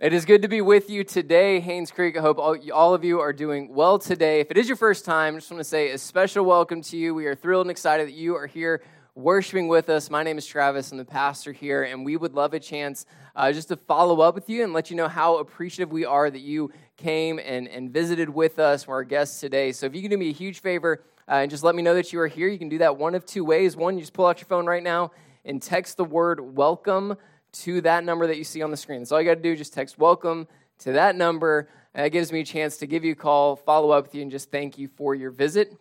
[0.00, 2.16] It is good to be with you today, Haynes Creek.
[2.16, 4.38] I hope all, of you are doing well today.
[4.38, 6.96] If it is your first time, I just want to say a special welcome to
[6.96, 7.16] you.
[7.16, 8.80] We are thrilled and excited that you are here
[9.16, 10.08] worshiping with us.
[10.08, 10.92] My name is Travis.
[10.92, 14.36] I'm the pastor here, and we would love a chance uh, just to follow up
[14.36, 17.92] with you and let you know how appreciative we are that you came and, and
[17.92, 18.86] visited with us.
[18.86, 19.72] We're our guests today.
[19.72, 21.94] So if you can do me a huge favor uh, and just let me know
[21.94, 23.74] that you are here, you can do that one of two ways.
[23.74, 25.10] One, you just pull out your phone right now
[25.44, 27.16] and text the word welcome
[27.52, 29.00] to that number that you see on the screen.
[29.00, 29.56] That's all you got to do.
[29.56, 30.46] Just text welcome
[30.80, 31.68] to that number.
[31.94, 34.22] And that gives me a chance to give you a call, follow up with you,
[34.22, 35.76] and just thank you for your visit.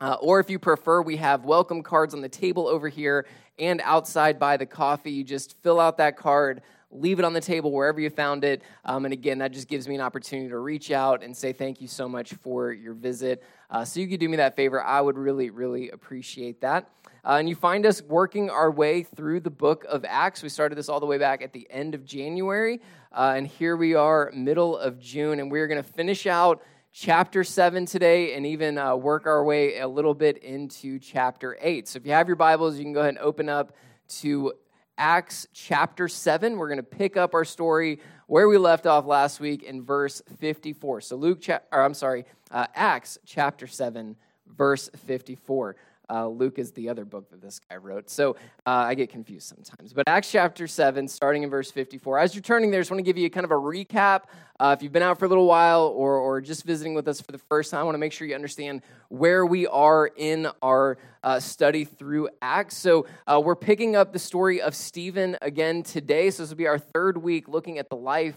[0.00, 3.26] Uh, or if you prefer, we have welcome cards on the table over here
[3.58, 5.10] and outside by the coffee.
[5.10, 8.62] You just fill out that card, leave it on the table wherever you found it.
[8.84, 11.80] Um, and again, that just gives me an opportunity to reach out and say thank
[11.80, 13.42] you so much for your visit.
[13.70, 14.82] Uh, so you could do me that favor.
[14.82, 16.88] I would really, really appreciate that.
[17.24, 20.42] Uh, and you find us working our way through the book of Acts.
[20.42, 22.80] We started this all the way back at the end of January.
[23.10, 25.40] Uh, and here we are, middle of June.
[25.40, 29.80] And we're going to finish out chapter 7 today and even uh, work our way
[29.80, 31.88] a little bit into chapter 8.
[31.88, 33.76] So if you have your Bibles, you can go ahead and open up
[34.20, 34.52] to
[34.98, 36.56] Acts chapter 7.
[36.56, 40.22] We're going to pick up our story where we left off last week in verse
[40.38, 41.02] 54.
[41.02, 44.16] So Luke, cha- or I'm sorry, uh, Acts chapter 7,
[44.56, 45.76] verse 54.
[46.08, 48.08] Uh, Luke is the other book that this guy wrote.
[48.10, 49.92] So uh, I get confused sometimes.
[49.92, 52.18] But Acts chapter 7, starting in verse 54.
[52.18, 54.22] As you're turning there, I just want to give you kind of a recap.
[54.58, 57.20] Uh, if you've been out for a little while or, or just visiting with us
[57.20, 60.48] for the first time, I want to make sure you understand where we are in
[60.62, 62.76] our uh, study through Acts.
[62.76, 66.30] So uh, we're picking up the story of Stephen again today.
[66.30, 68.36] So this will be our third week looking at the life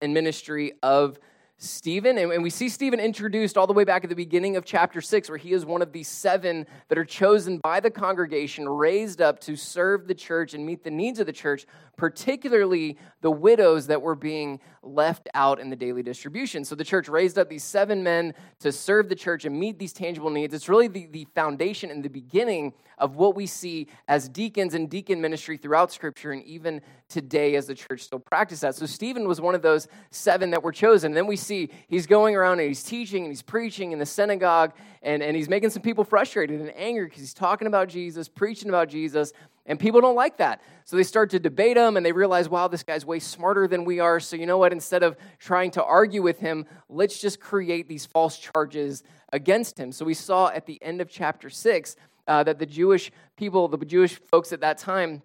[0.00, 1.18] and ministry of
[1.60, 2.16] Stephen.
[2.16, 5.28] And we see Stephen introduced all the way back at the beginning of chapter 6,
[5.28, 9.38] where he is one of the seven that are chosen by the congregation, raised up
[9.40, 11.66] to serve the church and meet the needs of the church,
[11.96, 16.64] particularly the widows that were being left out in the daily distribution.
[16.64, 19.92] So the church raised up these seven men to serve the church and meet these
[19.92, 20.54] tangible needs.
[20.54, 24.88] It's really the, the foundation and the beginning of what we see as deacons and
[24.88, 28.74] deacon ministry throughout Scripture and even today as the church still practices that.
[28.74, 31.08] So Stephen was one of those seven that were chosen.
[31.08, 34.06] And then we see he's going around and he's teaching and he's preaching in the
[34.06, 34.72] synagogue
[35.02, 38.68] and, and he's making some people frustrated and angry because he's talking about Jesus, preaching
[38.68, 39.32] about Jesus,
[39.70, 40.60] and people don't like that.
[40.84, 43.84] So they start to debate him and they realize, wow, this guy's way smarter than
[43.84, 44.18] we are.
[44.18, 44.72] So you know what?
[44.72, 49.92] Instead of trying to argue with him, let's just create these false charges against him.
[49.92, 51.94] So we saw at the end of chapter 6
[52.26, 55.22] uh, that the Jewish people, the Jewish folks at that time,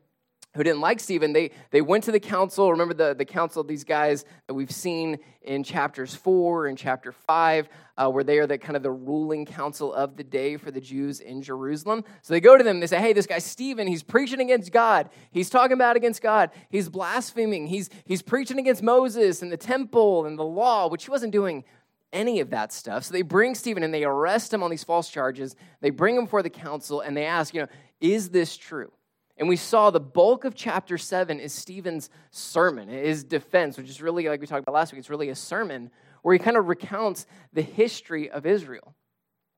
[0.55, 2.71] who didn't like Stephen, they, they went to the council.
[2.71, 7.11] Remember the, the council of these guys that we've seen in chapters 4 and chapter
[7.11, 10.71] 5, uh, where they are the kind of the ruling council of the day for
[10.71, 12.03] the Jews in Jerusalem.
[12.21, 15.09] So they go to them, they say, hey, this guy Stephen, he's preaching against God.
[15.31, 16.51] He's talking about against God.
[16.69, 17.67] He's blaspheming.
[17.67, 21.65] He's, he's preaching against Moses and the temple and the law, which he wasn't doing
[22.13, 23.03] any of that stuff.
[23.03, 25.55] So they bring Stephen and they arrest him on these false charges.
[25.81, 27.67] They bring him before the council and they ask, you know,
[27.99, 28.91] is this true?
[29.37, 34.01] And we saw the bulk of chapter 7 is Stephen's sermon, his defense, which is
[34.01, 35.91] really, like we talked about last week, it's really a sermon
[36.21, 38.95] where he kind of recounts the history of Israel.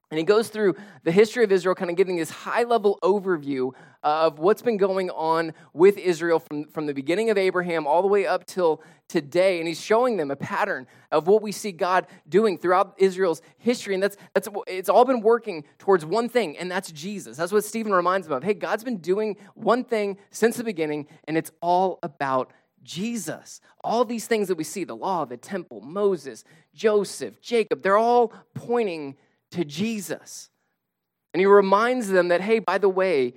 [0.10, 3.74] And he goes through the history of Israel, kind of giving this high level overview
[4.04, 8.08] of what's been going on with Israel from, from the beginning of Abraham all the
[8.08, 9.60] way up till today.
[9.60, 13.96] And he's showing them a pattern of what we see God doing throughout Israel's history.
[13.96, 17.36] And that's, that's it's all been working towards one thing, and that's Jesus.
[17.36, 18.44] That's what Stephen reminds them of.
[18.44, 23.60] Hey, God's been doing one thing since the beginning, and it's all about Jesus.
[23.84, 28.32] All these things that we see the law, the temple, Moses, Joseph, Jacob they're all
[28.54, 29.18] pointing
[29.52, 30.50] to Jesus.
[31.34, 33.36] And he reminds them that, hey, by the way,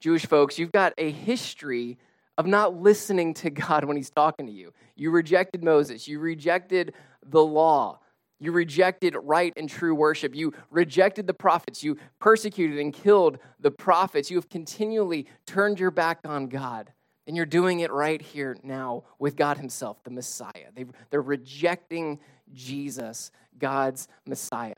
[0.00, 1.98] Jewish folks, you've got a history
[2.38, 4.72] of not listening to God when he's talking to you.
[4.96, 8.00] You rejected Moses, you rejected the law.
[8.42, 10.34] You rejected right and true worship.
[10.34, 11.84] You rejected the prophets.
[11.84, 14.32] You persecuted and killed the prophets.
[14.32, 16.90] You have continually turned your back on God.
[17.28, 20.72] And you're doing it right here now with God Himself, the Messiah.
[20.74, 20.86] they
[21.16, 22.18] are rejecting
[22.52, 24.74] Jesus, God's Messiah.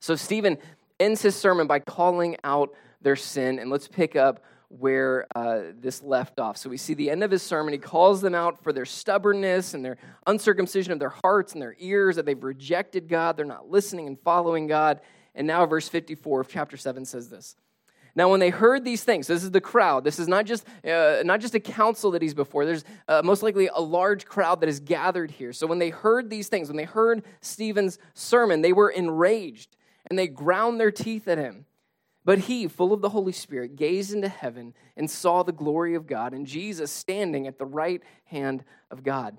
[0.00, 0.58] So Stephen
[0.98, 6.02] ends his sermon by calling out their sin, and let's pick up where uh, this
[6.02, 6.56] left off.
[6.56, 7.72] So we see the end of his sermon.
[7.72, 11.74] He calls them out for their stubbornness and their uncircumcision of their hearts and their
[11.78, 15.00] ears, that they've rejected God, they're not listening and following God.
[15.34, 17.56] And now, verse 54 of chapter 7 says this.
[18.14, 20.02] Now, when they heard these things, this is the crowd.
[20.02, 22.64] This is not just, uh, not just a council that he's before.
[22.64, 25.52] There's uh, most likely a large crowd that is gathered here.
[25.52, 29.76] So when they heard these things, when they heard Stephen's sermon, they were enraged
[30.08, 31.66] and they ground their teeth at him.
[32.24, 36.06] But he, full of the Holy Spirit, gazed into heaven and saw the glory of
[36.06, 39.38] God and Jesus standing at the right hand of God.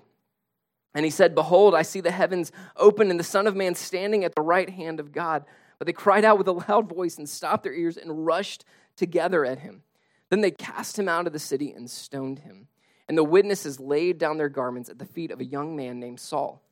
[0.94, 4.24] And he said, Behold, I see the heavens open and the Son of Man standing
[4.24, 5.44] at the right hand of God.
[5.78, 8.64] But they cried out with a loud voice and stopped their ears and rushed
[8.96, 9.82] together at him.
[10.28, 12.68] Then they cast him out of the city and stoned him.
[13.08, 16.20] And the witnesses laid down their garments at the feet of a young man named
[16.20, 16.62] Saul.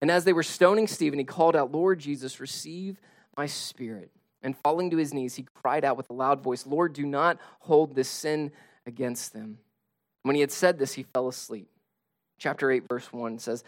[0.00, 3.00] And as they were stoning Stephen, he called out, Lord Jesus, receive
[3.36, 4.10] my spirit.
[4.42, 7.38] And falling to his knees, he cried out with a loud voice, Lord, do not
[7.60, 8.52] hold this sin
[8.86, 9.58] against them.
[10.22, 11.68] When he had said this, he fell asleep
[12.40, 13.62] chapter 8, verse 1 says,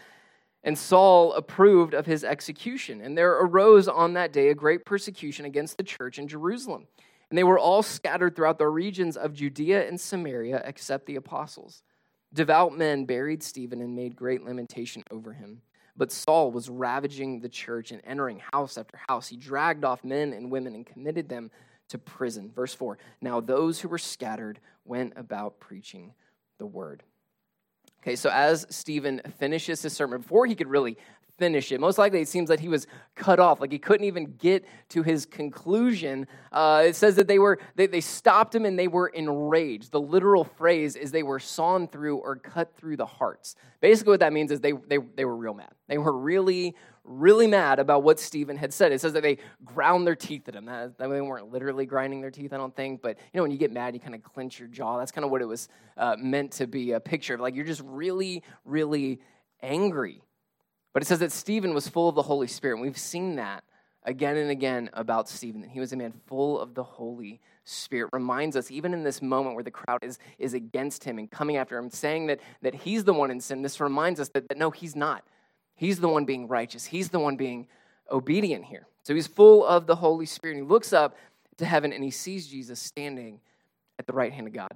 [0.63, 2.99] And Saul approved of his execution.
[2.99, 6.87] And there arose on that day a great persecution against the church in Jerusalem.
[7.29, 11.83] And they were all scattered throughout the regions of Judea and Samaria, except the apostles.
[12.33, 15.61] Devout men buried Stephen and made great lamentation over him.
[15.95, 19.27] But Saul was ravaging the church and entering house after house.
[19.27, 21.51] He dragged off men and women and committed them
[21.89, 22.51] to prison.
[22.53, 26.13] Verse 4 Now those who were scattered went about preaching
[26.57, 27.03] the word.
[28.01, 30.97] Okay, so as Stephen finishes his sermon, before he could really
[31.37, 34.35] finish it, most likely it seems that he was cut off, like he couldn't even
[34.37, 36.27] get to his conclusion.
[36.51, 39.91] Uh, it says that they were they, they stopped him and they were enraged.
[39.91, 43.55] The literal phrase is they were sawn through or cut through the hearts.
[43.81, 45.71] Basically, what that means is they they, they were real mad.
[45.87, 48.91] They were really really mad about what Stephen had said.
[48.91, 50.65] It says that they ground their teeth at him.
[50.65, 53.57] That, they weren't literally grinding their teeth, I don't think, but you know, when you
[53.57, 54.97] get mad, you kind of clench your jaw.
[54.97, 57.41] That's kind of what it was uh, meant to be a picture of.
[57.41, 59.19] Like you're just really, really
[59.61, 60.21] angry.
[60.93, 62.75] But it says that Stephen was full of the Holy Spirit.
[62.75, 63.63] And we've seen that
[64.03, 68.11] again and again about Stephen, that he was a man full of the Holy Spirit.
[68.13, 71.57] Reminds us, even in this moment where the crowd is, is against him and coming
[71.57, 74.57] after him, saying that, that he's the one in sin, this reminds us that, that
[74.57, 75.23] no, he's not.
[75.75, 76.85] He's the one being righteous.
[76.85, 77.67] He's the one being
[78.11, 78.85] obedient here.
[79.01, 80.55] So he's full of the Holy Spirit.
[80.57, 81.15] He looks up
[81.57, 83.39] to heaven and he sees Jesus standing
[83.97, 84.71] at the right hand of God.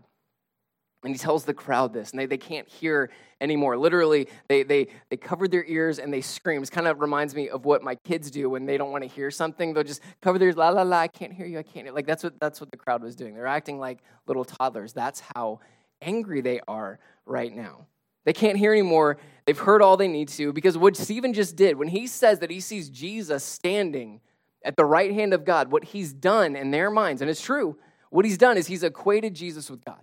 [1.04, 3.78] And he tells the crowd this, and they, they can't hear anymore.
[3.78, 6.64] Literally, they, they, they covered their ears and they scream.
[6.64, 9.08] It kind of reminds me of what my kids do when they don't want to
[9.08, 9.74] hear something.
[9.74, 11.94] They'll just cover their ears, la, la, la, I can't hear you, I can't hear.
[11.94, 13.36] Like, that's what, that's what the crowd was doing.
[13.36, 14.94] They're acting like little toddlers.
[14.94, 15.60] That's how
[16.02, 17.86] angry they are right now.
[18.26, 19.20] They can't hear anymore.
[19.46, 22.50] They've heard all they need to because what Stephen just did, when he says that
[22.50, 24.20] he sees Jesus standing
[24.66, 27.78] at the right hand of God, what he's done in their minds, and it's true,
[28.10, 30.02] what he's done is he's equated Jesus with God.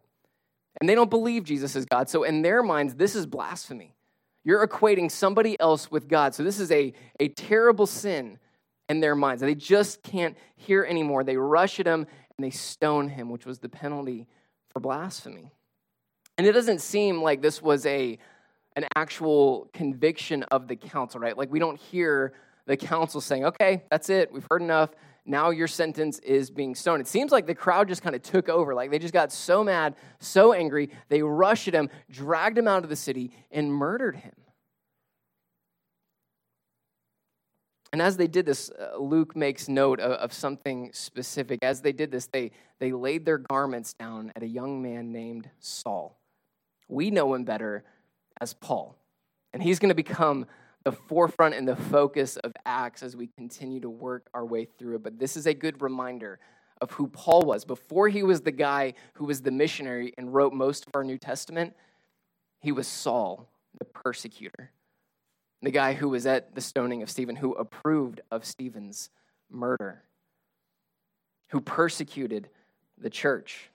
[0.80, 2.08] And they don't believe Jesus is God.
[2.08, 3.94] So in their minds, this is blasphemy.
[4.44, 6.34] You're equating somebody else with God.
[6.34, 8.38] So this is a, a terrible sin
[8.88, 9.40] in their minds.
[9.40, 11.24] They just can't hear anymore.
[11.24, 12.06] They rush at him
[12.36, 14.26] and they stone him, which was the penalty
[14.68, 15.52] for blasphemy.
[16.36, 18.18] And it doesn't seem like this was a
[18.76, 21.38] an actual conviction of the council, right?
[21.38, 22.32] Like we don't hear
[22.66, 24.32] the council saying, "Okay, that's it.
[24.32, 24.90] We've heard enough.
[25.26, 28.48] Now your sentence is being stoned." It seems like the crowd just kind of took
[28.48, 28.74] over.
[28.74, 32.84] Like they just got so mad, so angry, they rushed at him, dragged him out
[32.84, 34.34] of the city, and murdered him.
[37.94, 41.60] And as they did this, uh, Luke makes note of, of, something specific.
[41.62, 42.50] As they did this, they,
[42.80, 46.18] they laid their garments down at a young man named Saul.
[46.88, 47.84] We know him better
[48.40, 48.96] as Paul.
[49.52, 50.46] And he's going to become
[50.84, 54.96] the forefront and the focus of Acts as we continue to work our way through
[54.96, 55.02] it.
[55.02, 56.38] But this is a good reminder
[56.80, 57.64] of who Paul was.
[57.64, 61.18] Before he was the guy who was the missionary and wrote most of our New
[61.18, 61.74] Testament,
[62.60, 63.48] he was Saul,
[63.78, 64.70] the persecutor,
[65.62, 69.08] the guy who was at the stoning of Stephen, who approved of Stephen's
[69.50, 70.02] murder,
[71.50, 72.48] who persecuted
[72.98, 73.70] the church.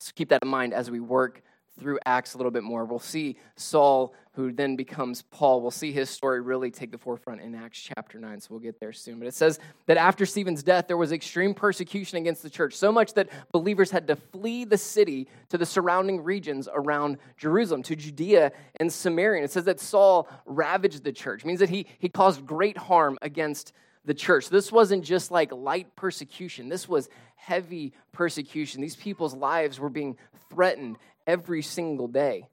[0.00, 1.42] So keep that in mind as we work
[1.78, 2.84] through Acts a little bit more.
[2.84, 5.60] We'll see Saul, who then becomes Paul.
[5.60, 8.78] We'll see his story really take the forefront in Acts chapter 9, so we'll get
[8.80, 9.18] there soon.
[9.18, 12.92] But it says that after Stephen's death, there was extreme persecution against the church, so
[12.92, 17.96] much that believers had to flee the city to the surrounding regions around Jerusalem, to
[17.96, 19.38] Judea and Samaria.
[19.38, 22.76] And it says that Saul ravaged the church, it means that he, he caused great
[22.76, 23.72] harm against
[24.04, 24.48] the church.
[24.48, 27.08] This wasn't just like light persecution, this was
[27.38, 28.82] heavy persecution.
[28.82, 30.16] These people's lives were being
[30.50, 32.48] threatened every single day.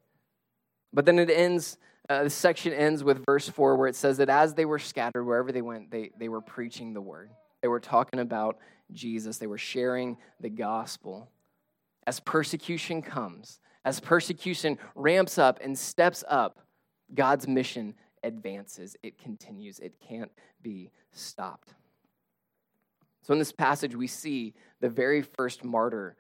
[0.93, 1.77] But then it ends,
[2.07, 5.23] uh, the section ends with verse 4 where it says that as they were scattered,
[5.23, 7.29] wherever they went, they, they were preaching the word.
[7.61, 8.57] They were talking about
[8.91, 11.29] Jesus, they were sharing the gospel.
[12.07, 16.59] As persecution comes, as persecution ramps up and steps up,
[17.13, 21.73] God's mission advances, it continues, it can't be stopped.
[23.25, 26.15] So, in this passage, we see the very first martyr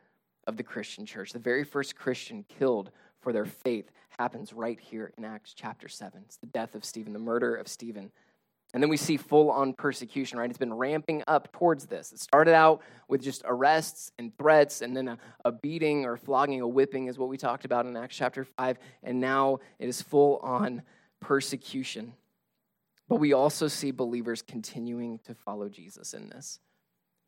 [0.47, 1.33] of the Christian church.
[1.33, 2.89] The very first Christian killed
[3.21, 6.23] for their faith happens right here in Acts chapter 7.
[6.25, 8.11] It's the death of Stephen, the murder of Stephen.
[8.73, 10.49] And then we see full on persecution, right?
[10.49, 12.11] It's been ramping up towards this.
[12.11, 16.61] It started out with just arrests and threats, and then a, a, beating or flogging,
[16.61, 18.79] a whipping is what we talked about in Acts chapter 5.
[19.03, 20.81] And now it is full on
[21.19, 22.13] persecution.
[23.07, 26.59] But we also see believers continuing to follow Jesus in this.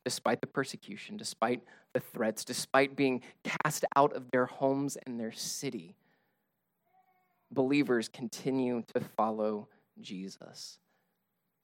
[0.08, 1.60] Despite the persecution, despite
[1.92, 5.96] the threats, despite being cast out of their homes and their city,
[7.50, 9.68] believers continue to follow
[10.00, 10.78] Jesus.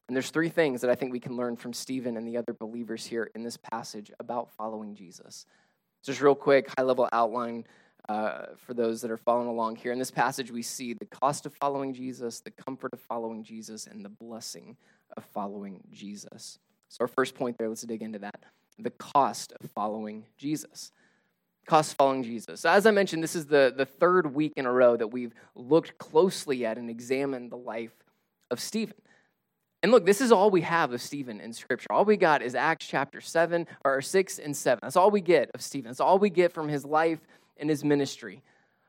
[0.08, 2.52] And there's three things that I think we can learn from Stephen and the other
[2.52, 5.46] believers here in this passage about following Jesus.
[6.02, 7.64] Just real quick, high level outline
[8.10, 9.90] uh, for those that are following along here.
[9.90, 13.86] In this passage, we see the cost of following Jesus, the comfort of following Jesus,
[13.86, 14.76] and the blessing
[15.16, 16.58] of following Jesus.
[16.94, 18.44] So, our first point there, let's dig into that
[18.78, 20.92] the cost of following Jesus.
[21.66, 22.60] Cost of following Jesus.
[22.60, 25.32] So as I mentioned, this is the, the third week in a row that we've
[25.54, 27.92] looked closely at and examined the life
[28.50, 28.96] of Stephen.
[29.82, 31.86] And look, this is all we have of Stephen in Scripture.
[31.90, 34.80] All we got is Acts chapter 7 or 6 and 7.
[34.82, 35.90] That's all we get of Stephen.
[35.90, 37.20] That's all we get from his life
[37.56, 38.42] and his ministry.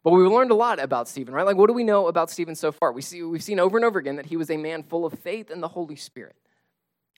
[0.03, 1.45] But we've learned a lot about Stephen, right?
[1.45, 2.91] Like, what do we know about Stephen so far?
[2.91, 5.13] We see, we've seen over and over again that he was a man full of
[5.19, 6.35] faith and the Holy Spirit.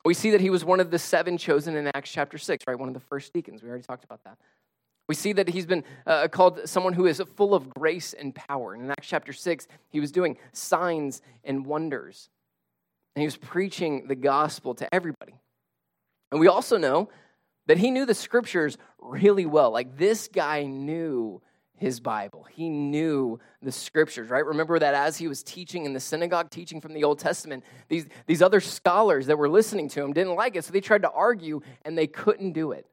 [0.07, 2.79] We see that he was one of the seven chosen in Acts chapter 6, right?
[2.79, 3.61] One of the first deacons.
[3.61, 4.37] We already talked about that.
[5.09, 8.73] We see that he's been uh, called someone who is full of grace and power.
[8.73, 12.29] And in Acts chapter 6, he was doing signs and wonders.
[13.15, 15.33] And he was preaching the gospel to everybody.
[16.31, 17.09] And we also know
[17.65, 19.71] that he knew the scriptures really well.
[19.71, 21.41] Like this guy knew
[21.77, 22.45] his Bible.
[22.51, 24.45] He knew the scriptures, right?
[24.45, 28.07] Remember that as he was teaching in the synagogue, teaching from the Old Testament, these,
[28.25, 31.11] these other scholars that were listening to him didn't like it, so they tried to
[31.11, 32.85] argue and they couldn't do it.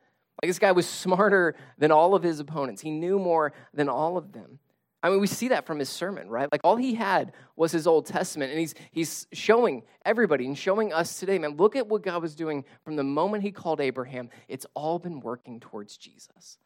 [0.42, 4.16] Like this guy was smarter than all of his opponents, he knew more than all
[4.16, 4.58] of them.
[5.02, 6.50] I mean, we see that from his sermon, right?
[6.50, 10.94] Like all he had was his Old Testament, and he's he's showing everybody and showing
[10.94, 14.30] us today, man, look at what God was doing from the moment he called Abraham.
[14.48, 16.56] It's all been working towards Jesus.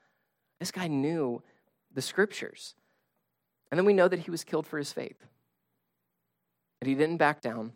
[0.61, 1.43] This guy knew
[1.99, 2.77] the scriptures.
[3.73, 5.27] And then we know that he was killed for his faith.
[6.81, 7.73] And he didn't back down,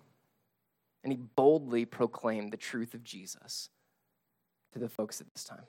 [1.03, 3.69] and he boldly proclaimed the truth of Jesus
[4.75, 5.65] to the folks at this time.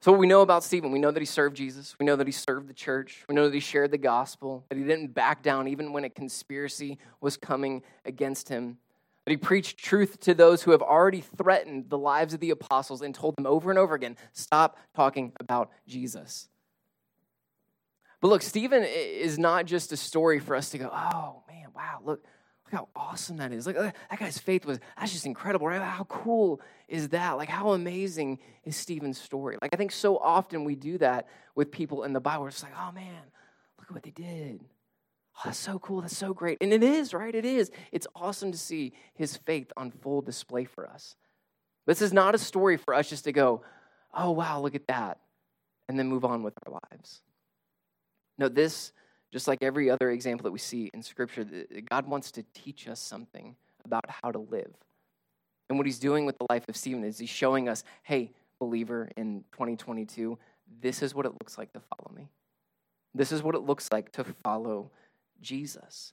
[0.00, 1.94] So, what we know about Stephen, we know that he served Jesus.
[2.00, 3.24] We know that he served the church.
[3.28, 6.10] We know that he shared the gospel, that he didn't back down even when a
[6.10, 8.78] conspiracy was coming against him,
[9.26, 13.02] that he preached truth to those who have already threatened the lives of the apostles
[13.02, 16.48] and told them over and over again stop talking about Jesus.
[18.22, 21.98] But look, Stephen is not just a story for us to go, oh man, wow,
[22.04, 22.24] look,
[22.64, 23.66] look how awesome that is.
[23.66, 25.82] Like that guy's faith was that's just incredible, right?
[25.82, 27.32] How cool is that?
[27.32, 29.58] Like how amazing is Stephen's story?
[29.60, 31.26] Like I think so often we do that
[31.56, 32.46] with people in the Bible.
[32.46, 33.24] It's like, oh man,
[33.76, 34.60] look at what they did.
[35.38, 36.02] Oh, that's so cool.
[36.02, 36.58] That's so great.
[36.60, 37.34] And it is, right?
[37.34, 37.72] It is.
[37.90, 41.16] It's awesome to see his faith on full display for us.
[41.86, 43.64] This is not a story for us just to go,
[44.14, 45.18] oh wow, look at that,
[45.88, 47.22] and then move on with our lives.
[48.38, 48.92] No, this
[49.32, 51.46] just like every other example that we see in Scripture,
[51.88, 54.72] God wants to teach us something about how to live.
[55.68, 59.08] And what he's doing with the life of Stephen is he's showing us, hey, believer,
[59.16, 60.38] in 2022,
[60.82, 62.28] this is what it looks like to follow me.
[63.14, 64.90] This is what it looks like to follow
[65.40, 66.12] Jesus.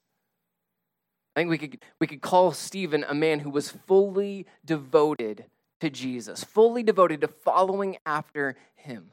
[1.36, 5.46] I think we could, we could call Stephen a man who was fully devoted
[5.82, 9.12] to Jesus, fully devoted to following after him.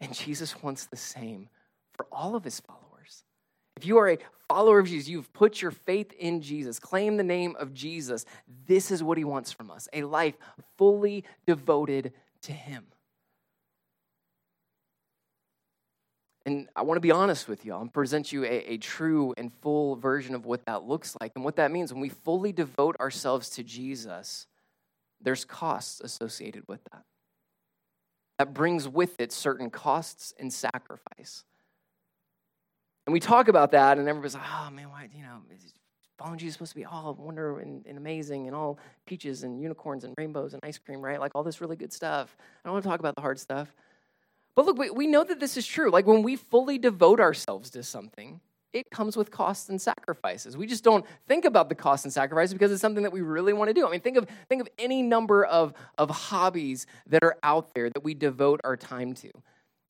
[0.00, 1.48] And Jesus wants the same
[1.96, 3.24] for all of his followers.
[3.76, 7.22] If you are a follower of Jesus, you've put your faith in Jesus, claim the
[7.22, 8.24] name of Jesus,
[8.66, 10.34] this is what he wants from us a life
[10.78, 12.12] fully devoted
[12.42, 12.86] to him.
[16.46, 17.72] And I want to be honest with you.
[17.72, 21.32] I'll present you a, a, true and full version of what that looks like.
[21.34, 24.46] And what that means when we fully devote ourselves to Jesus,
[25.20, 27.02] there's costs associated with that.
[28.38, 31.42] That brings with it certain costs and sacrifice.
[33.06, 35.40] And we talk about that, and everybody's like, oh man, why, you know,
[36.18, 40.04] following Jesus supposed to be all wonder and, and, amazing and all peaches and unicorns
[40.04, 41.20] and rainbows and ice cream, right?
[41.20, 42.36] Like all this really good stuff.
[42.40, 43.74] I don't want to talk about the hard stuff.
[44.54, 45.90] But look, we, we know that this is true.
[45.90, 48.40] Like when we fully devote ourselves to something,
[48.72, 50.56] it comes with costs and sacrifices.
[50.56, 53.52] We just don't think about the costs and sacrifices because it's something that we really
[53.52, 53.86] want to do.
[53.86, 57.90] I mean, think of think of any number of, of hobbies that are out there
[57.90, 59.30] that we devote our time to.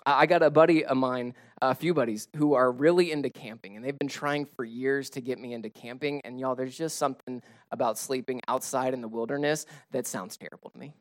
[0.06, 3.84] I got a buddy of mine, a few buddies, who are really into camping, and
[3.84, 6.20] they've been trying for years to get me into camping.
[6.24, 10.78] And y'all, there's just something about sleeping outside in the wilderness that sounds terrible to
[10.78, 10.94] me.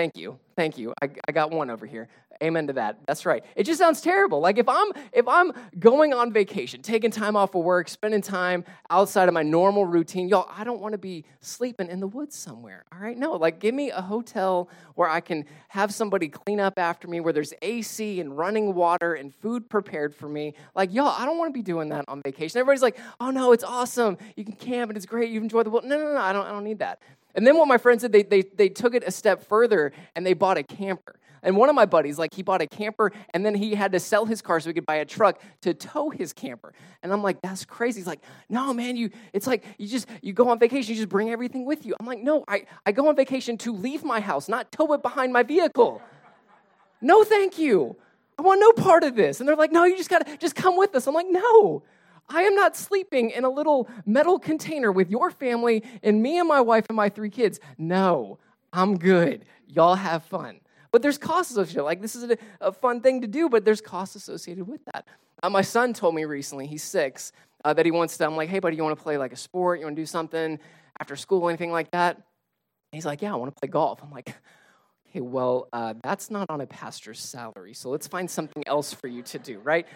[0.00, 0.38] Thank you.
[0.56, 0.94] Thank you.
[1.02, 2.08] I, I got one over here.
[2.42, 2.96] Amen to that.
[3.06, 3.44] That's right.
[3.54, 4.40] It just sounds terrible.
[4.40, 8.64] Like if I'm if I'm going on vacation, taking time off of work, spending time
[8.88, 12.34] outside of my normal routine, y'all, I don't want to be sleeping in the woods
[12.34, 12.86] somewhere.
[12.90, 13.18] All right?
[13.18, 17.20] No, like give me a hotel where I can have somebody clean up after me,
[17.20, 20.54] where there's AC and running water and food prepared for me.
[20.74, 22.58] Like, y'all, I don't want to be doing that on vacation.
[22.58, 24.16] Everybody's like, "Oh no, it's awesome.
[24.34, 25.28] You can camp and it's great.
[25.28, 26.20] You enjoy the world." No, no, no.
[26.20, 27.00] I don't I don't need that.
[27.34, 30.26] And then what my friends did, they, they, they took it a step further and
[30.26, 31.16] they bought a camper.
[31.42, 34.00] And one of my buddies, like, he bought a camper and then he had to
[34.00, 36.74] sell his car so he could buy a truck to tow his camper.
[37.02, 38.00] And I'm like, that's crazy.
[38.00, 41.08] He's like, no, man, you, it's like you just, you go on vacation, you just
[41.08, 41.94] bring everything with you.
[41.98, 45.02] I'm like, no, I, I go on vacation to leave my house, not tow it
[45.02, 46.02] behind my vehicle.
[47.00, 47.96] No, thank you.
[48.38, 49.40] I want no part of this.
[49.40, 51.06] And they're like, no, you just gotta, just come with us.
[51.06, 51.82] I'm like, no.
[52.30, 56.48] I am not sleeping in a little metal container with your family and me and
[56.48, 57.60] my wife and my three kids.
[57.76, 58.38] No,
[58.72, 59.44] I'm good.
[59.66, 60.60] Y'all have fun.
[60.92, 61.84] But there's costs associated.
[61.84, 65.06] Like, this is a, a fun thing to do, but there's costs associated with that.
[65.42, 67.32] Uh, my son told me recently, he's six,
[67.64, 68.24] uh, that he wants to.
[68.24, 69.78] I'm like, hey, buddy, you want to play like a sport?
[69.78, 70.58] You want to do something
[70.98, 72.22] after school, anything like that?
[72.92, 74.02] he's like, yeah, I want to play golf.
[74.02, 74.34] I'm like,
[75.08, 79.06] okay, well, uh, that's not on a pastor's salary, so let's find something else for
[79.06, 79.86] you to do, right?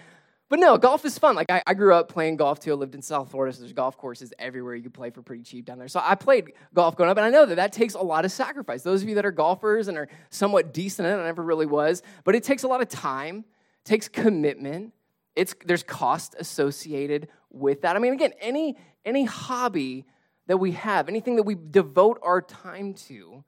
[0.50, 1.34] But no, golf is fun.
[1.34, 2.72] Like I, I, grew up playing golf too.
[2.72, 5.42] I lived in South Florida, so there's golf courses everywhere you can play for pretty
[5.42, 5.88] cheap down there.
[5.88, 8.32] So I played golf growing up, and I know that that takes a lot of
[8.32, 8.82] sacrifice.
[8.82, 12.02] Those of you that are golfers and are somewhat decent it, I never really was,
[12.24, 13.44] but it takes a lot of time,
[13.84, 14.92] takes commitment.
[15.34, 17.96] It's there's cost associated with that.
[17.96, 20.04] I mean, again, any any hobby
[20.46, 23.44] that we have, anything that we devote our time to,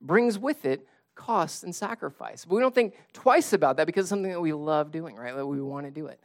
[0.00, 2.44] brings with it costs and sacrifice.
[2.44, 5.34] But we don't think twice about that because it's something that we love doing, right?
[5.34, 6.20] That we want to do it.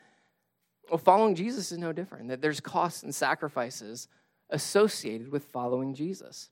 [0.90, 4.08] Well, following Jesus is no different, that there's costs and sacrifices
[4.50, 6.50] associated with following Jesus.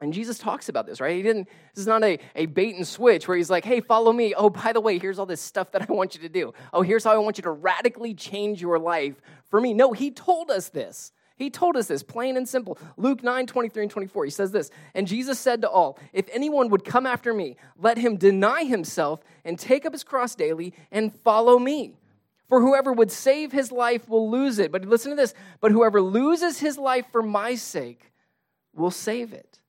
[0.00, 1.16] And Jesus talks about this, right?
[1.16, 4.12] He didn't, this is not a, a bait and switch where he's like, hey, follow
[4.12, 4.34] me.
[4.34, 6.52] Oh, by the way, here's all this stuff that I want you to do.
[6.72, 9.72] Oh, here's how I want you to radically change your life for me.
[9.72, 11.12] No, he told us this.
[11.36, 12.78] He told us this plain and simple.
[12.96, 14.24] Luke 9, 23 and 24.
[14.24, 17.98] He says this And Jesus said to all, If anyone would come after me, let
[17.98, 21.96] him deny himself and take up his cross daily and follow me.
[22.48, 24.70] For whoever would save his life will lose it.
[24.70, 25.34] But listen to this.
[25.60, 28.12] But whoever loses his life for my sake
[28.74, 29.60] will save it.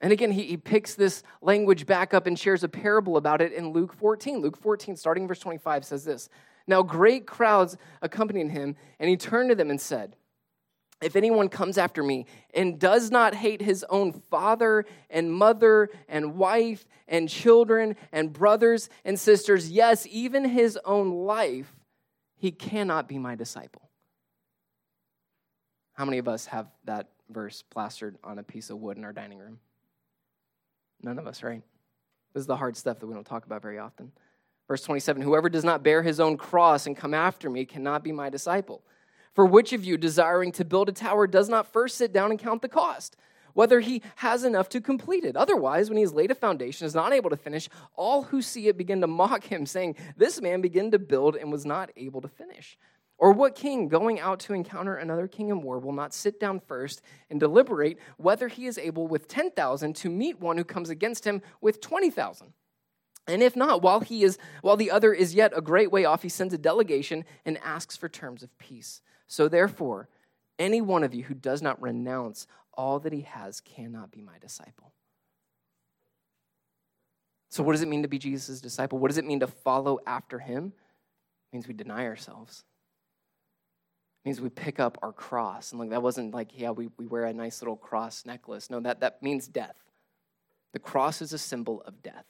[0.00, 3.52] And again, he, he picks this language back up and shares a parable about it
[3.52, 4.38] in Luke 14.
[4.38, 6.28] Luke 14, starting verse 25, says this
[6.66, 10.14] Now great crowds accompanied him, and he turned to them and said,
[11.00, 16.36] if anyone comes after me and does not hate his own father and mother and
[16.36, 21.72] wife and children and brothers and sisters, yes, even his own life,
[22.36, 23.90] he cannot be my disciple.
[25.92, 29.12] How many of us have that verse plastered on a piece of wood in our
[29.12, 29.58] dining room?
[31.02, 31.62] None of us, right?
[32.34, 34.12] This is the hard stuff that we don't talk about very often.
[34.66, 38.12] Verse 27 Whoever does not bear his own cross and come after me cannot be
[38.12, 38.82] my disciple.
[39.38, 42.40] For which of you, desiring to build a tower, does not first sit down and
[42.40, 43.14] count the cost,
[43.54, 45.36] whether he has enough to complete it?
[45.36, 48.66] Otherwise, when he has laid a foundation, is not able to finish, all who see
[48.66, 52.20] it begin to mock him, saying, This man began to build and was not able
[52.20, 52.76] to finish.
[53.16, 56.58] Or what king, going out to encounter another king in war, will not sit down
[56.58, 61.24] first and deliberate whether he is able with 10,000 to meet one who comes against
[61.24, 62.54] him with 20,000?
[63.28, 66.24] And if not, while he is while the other is yet a great way off,
[66.24, 69.00] he sends a delegation and asks for terms of peace.
[69.28, 70.08] So therefore,
[70.58, 74.38] any one of you who does not renounce all that he has cannot be my
[74.40, 74.92] disciple.
[77.50, 78.98] So, what does it mean to be Jesus' disciple?
[78.98, 80.66] What does it mean to follow after him?
[80.66, 82.64] It means we deny ourselves.
[84.24, 85.72] It means we pick up our cross.
[85.72, 88.68] And like that wasn't like, yeah, we, we wear a nice little cross necklace.
[88.68, 89.76] No, that, that means death.
[90.72, 92.26] The cross is a symbol of death.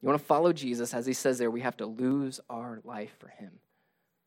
[0.00, 3.14] You want to follow Jesus, as he says there, we have to lose our life
[3.18, 3.60] for him.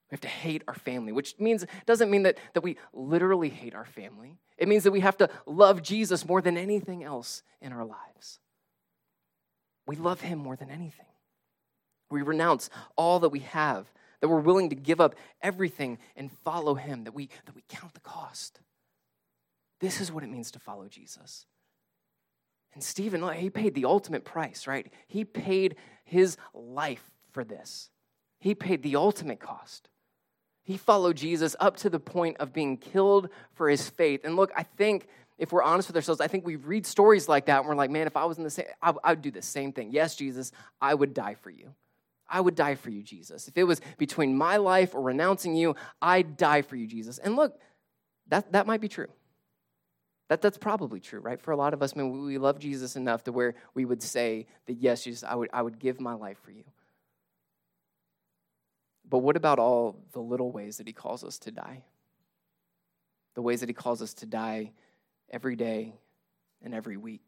[0.10, 3.74] We have to hate our family, which means doesn't mean that, that we literally hate
[3.74, 4.38] our family.
[4.58, 8.40] It means that we have to love Jesus more than anything else in our lives.
[9.88, 11.06] We love him more than anything.
[12.12, 13.92] We renounce all that we have,
[14.22, 17.94] that we're willing to give up everything and follow him, that we, that we count
[17.94, 18.60] the cost.
[19.80, 21.46] This is what it means to follow Jesus.
[22.74, 24.92] And Stephen, he paid the ultimate price, right?
[25.08, 27.90] He paid his life for this.
[28.40, 29.90] He paid the ultimate cost.
[30.66, 34.22] He followed Jesus up to the point of being killed for his faith.
[34.26, 37.46] And look, I think if we're honest with ourselves, I think we read stories like
[37.46, 39.32] that and we're like, man, if I was in the same, I, I would do
[39.32, 39.92] the same thing.
[39.92, 40.52] Yes, Jesus,
[40.82, 41.76] I would die for you.
[42.28, 43.48] I would die for you, Jesus.
[43.48, 47.20] If it was between my life or renouncing you, I'd die for you, Jesus.
[47.20, 47.60] And look,
[48.30, 49.10] that, that might be true.
[50.30, 51.40] That, that's probably true, right?
[51.40, 54.02] For a lot of us, I man, we love Jesus enough to where we would
[54.02, 56.64] say that, yes, Jesus, I would, I would give my life for you.
[59.10, 61.84] But what about all the little ways that he calls us to die?
[63.36, 64.72] The ways that he calls us to die
[65.30, 65.94] every day
[66.64, 67.28] and every week.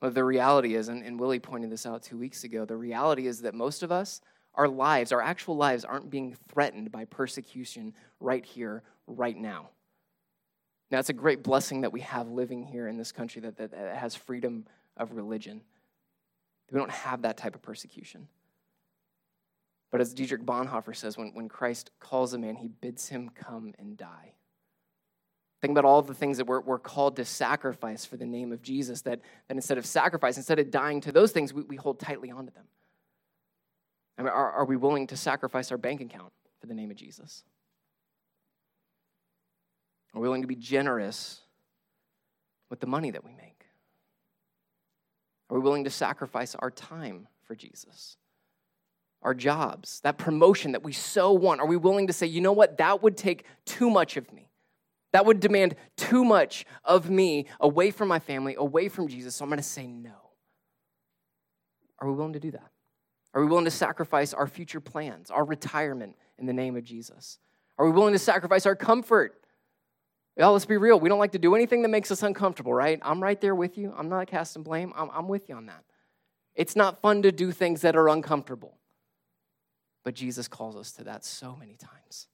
[0.00, 3.26] But the reality is, and, and Willie pointed this out two weeks ago, the reality
[3.26, 4.20] is that most of us,
[4.54, 9.70] our lives, our actual lives, aren't being threatened by persecution right here, right now.
[10.90, 13.72] Now, it's a great blessing that we have living here in this country that, that,
[13.72, 15.62] that has freedom of religion.
[16.70, 18.28] We don't have that type of persecution.
[19.90, 23.74] But as Dietrich Bonhoeffer says, when, when Christ calls a man, he bids him come
[23.78, 24.34] and die.
[25.60, 28.62] Think about all the things that we're, we're called to sacrifice for the name of
[28.62, 31.98] Jesus, that, that instead of sacrifice, instead of dying to those things, we, we hold
[31.98, 32.66] tightly onto them.
[34.18, 36.96] I mean, are, are we willing to sacrifice our bank account for the name of
[36.96, 37.44] Jesus?
[40.14, 41.40] Are we willing to be generous
[42.70, 43.66] with the money that we make?
[45.50, 48.16] Are we willing to sacrifice our time for Jesus?
[49.22, 52.52] Our jobs, that promotion that we so want, are we willing to say, you know
[52.52, 54.48] what, that would take too much of me?
[55.12, 59.44] That would demand too much of me away from my family, away from Jesus, so
[59.44, 60.14] I'm going to say no.
[61.98, 62.70] Are we willing to do that?
[63.34, 67.38] Are we willing to sacrifice our future plans, our retirement in the name of Jesus?
[67.78, 69.34] Are we willing to sacrifice our comfort?
[70.36, 71.00] Well, let's be real.
[71.00, 73.00] We don't like to do anything that makes us uncomfortable, right?
[73.02, 73.92] I'm right there with you.
[73.96, 74.92] I'm not casting blame.
[74.96, 75.82] I'm, I'm with you on that.
[76.54, 78.78] It's not fun to do things that are uncomfortable.
[80.08, 82.28] But Jesus calls us to that so many times.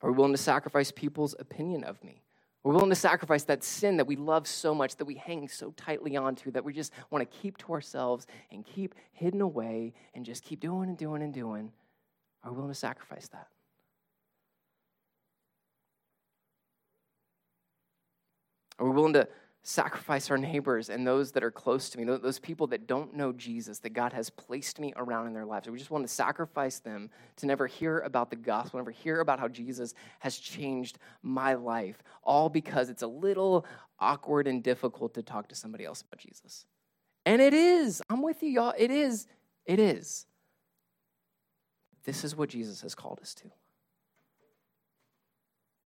[0.00, 2.22] Are we willing to sacrifice people's opinion of me?
[2.62, 5.48] Are We're willing to sacrifice that sin that we love so much, that we hang
[5.48, 9.92] so tightly onto, that we just want to keep to ourselves and keep hidden away
[10.14, 11.72] and just keep doing and doing and doing.
[12.44, 13.48] Are we willing to sacrifice that?
[18.78, 19.26] Are we willing to
[19.66, 23.32] sacrifice our neighbors and those that are close to me, those people that don't know
[23.32, 25.66] Jesus, that God has placed me around in their lives.
[25.68, 29.40] We just want to sacrifice them to never hear about the gospel, never hear about
[29.40, 33.64] how Jesus has changed my life, all because it's a little
[33.98, 36.66] awkward and difficult to talk to somebody else about Jesus.
[37.24, 38.02] And it is.
[38.10, 38.74] I'm with you, y'all.
[38.76, 39.26] It is.
[39.64, 40.26] It is.
[42.04, 43.44] This is what Jesus has called us to.
[43.44, 43.50] He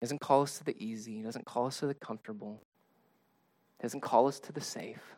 [0.01, 2.63] doesn't call us to the easy, he doesn't call us to the comfortable
[3.81, 5.17] doesn't call us to the safe.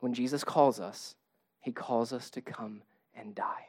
[0.00, 1.14] When Jesus calls us,
[1.60, 2.82] he calls us to come
[3.14, 3.66] and die.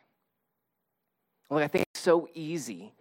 [1.49, 2.93] Look, I think it's so easy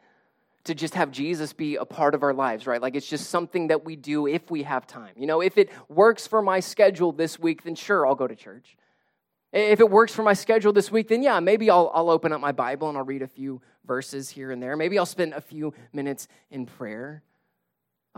[0.64, 2.80] to just have Jesus be a part of our lives, right?
[2.80, 5.12] Like it's just something that we do if we have time.
[5.16, 8.36] You know, if it works for my schedule this week, then sure, I'll go to
[8.36, 8.76] church.
[9.52, 12.40] If it works for my schedule this week, then yeah, maybe I'll, I'll open up
[12.40, 14.76] my Bible and I'll read a few verses here and there.
[14.76, 17.22] Maybe I'll spend a few minutes in prayer.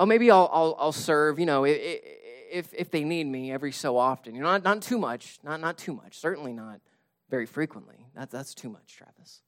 [0.01, 3.99] Oh, maybe I'll, I'll, I'll serve, you know, if, if they need me every so
[3.99, 4.35] often.
[4.35, 6.81] You know, not, not too much, not, not too much, certainly not
[7.29, 8.07] very frequently.
[8.15, 9.43] That, that's too much, Travis.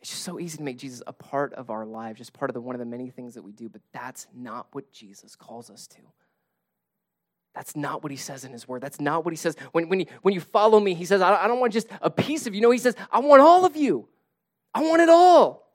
[0.00, 2.54] It's just so easy to make Jesus a part of our lives, just part of
[2.54, 5.68] the, one of the many things that we do, but that's not what Jesus calls
[5.68, 6.00] us to.
[7.54, 8.80] That's not what he says in his word.
[8.80, 9.54] That's not what he says.
[9.72, 12.46] When, when, you, when you follow me, he says, I don't want just a piece
[12.46, 12.62] of you.
[12.62, 14.08] No, he says, I want all of you.
[14.72, 15.65] I want it all.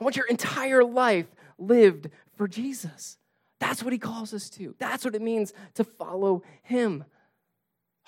[0.00, 1.26] I want your entire life
[1.58, 3.18] lived for Jesus.
[3.58, 4.74] That's what he calls us to.
[4.78, 7.04] That's what it means to follow him.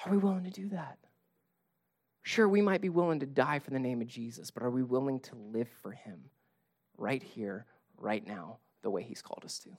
[0.05, 0.99] Are we willing to do that?
[2.23, 4.83] Sure, we might be willing to die for the name of Jesus, but are we
[4.83, 6.25] willing to live for him
[6.99, 7.65] right here,
[7.97, 9.71] right now, the way he's called us to?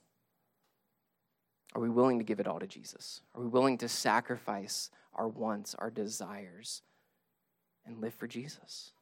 [1.75, 3.21] Are we willing to give it all to Jesus?
[3.35, 6.81] Are we willing to sacrifice our wants, our desires,
[7.85, 8.93] and live for Jesus?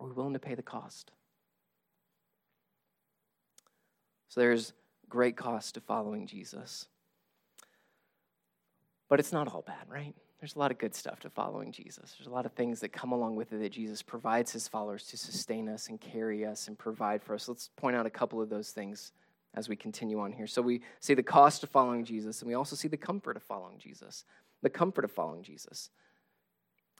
[0.00, 1.10] Are we willing to pay the cost?
[4.34, 4.72] So there's
[5.08, 6.88] great cost to following Jesus.
[9.08, 10.12] But it's not all bad, right?
[10.40, 12.16] There's a lot of good stuff to following Jesus.
[12.18, 15.06] There's a lot of things that come along with it that Jesus provides his followers
[15.06, 17.46] to sustain us and carry us and provide for us.
[17.46, 19.12] Let's point out a couple of those things
[19.54, 20.48] as we continue on here.
[20.48, 23.44] So we see the cost of following Jesus, and we also see the comfort of
[23.44, 24.24] following Jesus.
[24.62, 25.90] The comfort of following Jesus.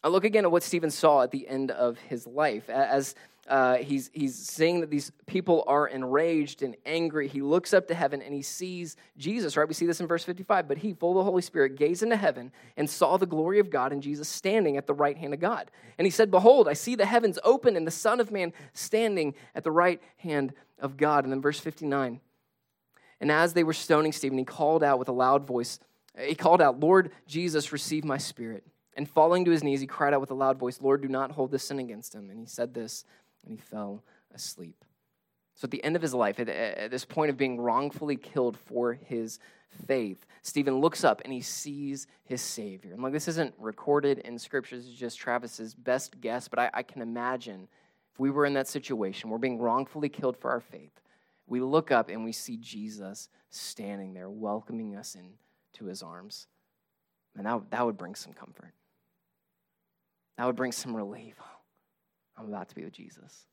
[0.04, 2.70] I look again at what Stephen saw at the end of his life.
[2.70, 7.28] As uh, he's, he's seeing that these people are enraged and angry.
[7.28, 9.68] He looks up to heaven and he sees Jesus, right?
[9.68, 10.66] We see this in verse 55.
[10.66, 13.68] But he, full of the Holy Spirit, gazed into heaven and saw the glory of
[13.68, 15.70] God and Jesus standing at the right hand of God.
[15.98, 19.34] And he said, Behold, I see the heavens open and the Son of Man standing
[19.54, 21.24] at the right hand of God.
[21.24, 22.20] And then verse 59.
[23.20, 25.78] And as they were stoning Stephen, he called out with a loud voice,
[26.18, 28.64] he called out, Lord Jesus, receive my spirit.
[28.96, 31.32] And falling to his knees, he cried out with a loud voice, Lord, do not
[31.32, 32.30] hold this sin against him.
[32.30, 33.04] And he said this
[33.44, 34.02] and he fell
[34.34, 34.84] asleep.
[35.54, 38.56] So at the end of his life, at, at this point of being wrongfully killed
[38.56, 39.38] for his
[39.86, 42.92] faith, Stephen looks up and he sees his Savior.
[42.92, 46.70] And like this isn't recorded in Scripture, this is just Travis's best guess, but I,
[46.74, 47.68] I can imagine
[48.12, 51.00] if we were in that situation, we're being wrongfully killed for our faith.
[51.46, 56.46] We look up and we see Jesus standing there, welcoming us into his arms.
[57.36, 58.72] And that, that would bring some comfort.
[60.38, 61.36] That would bring some relief.
[62.36, 63.46] I'm about to be with Jesus.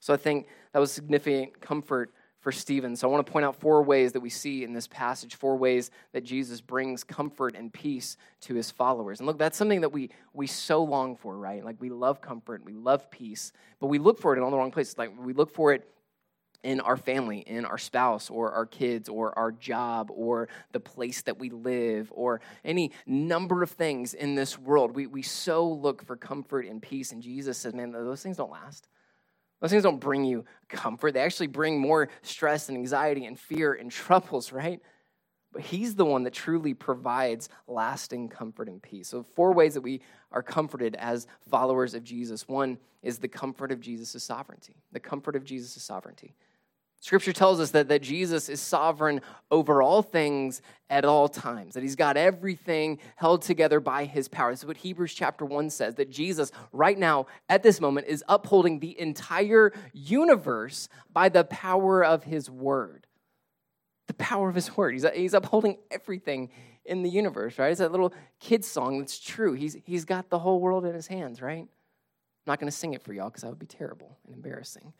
[0.00, 2.94] So I think that was significant comfort for Stephen.
[2.94, 5.56] So I want to point out four ways that we see in this passage, four
[5.56, 9.18] ways that Jesus brings comfort and peace to his followers.
[9.18, 11.64] And look, that's something that we we so long for, right?
[11.64, 14.56] Like we love comfort, we love peace, but we look for it in all the
[14.56, 14.96] wrong places.
[14.96, 15.88] Like we look for it
[16.62, 21.22] in our family, in our spouse, or our kids, or our job, or the place
[21.22, 24.94] that we live, or any number of things in this world.
[24.94, 27.12] We, we so look for comfort and peace.
[27.12, 28.88] And Jesus says, man, those things don't last.
[29.60, 31.14] Those things don't bring you comfort.
[31.14, 34.80] They actually bring more stress and anxiety and fear and troubles, right?
[35.52, 39.08] But He's the one that truly provides lasting comfort and peace.
[39.08, 42.46] So, four ways that we are comforted as followers of Jesus.
[42.46, 44.76] One is the comfort of Jesus' sovereignty.
[44.92, 46.34] The comfort of Jesus' sovereignty.
[47.00, 51.82] Scripture tells us that, that Jesus is sovereign over all things at all times, that
[51.82, 54.50] he's got everything held together by his power.
[54.50, 58.24] This is what Hebrews chapter 1 says that Jesus, right now, at this moment, is
[58.28, 63.06] upholding the entire universe by the power of his word.
[64.08, 64.94] The power of his word.
[64.94, 66.50] He's, he's upholding everything
[66.84, 67.70] in the universe, right?
[67.70, 69.52] It's that little kid song that's true.
[69.52, 71.60] He's, he's got the whole world in his hands, right?
[71.60, 71.68] I'm
[72.46, 74.94] not going to sing it for y'all because that would be terrible and embarrassing.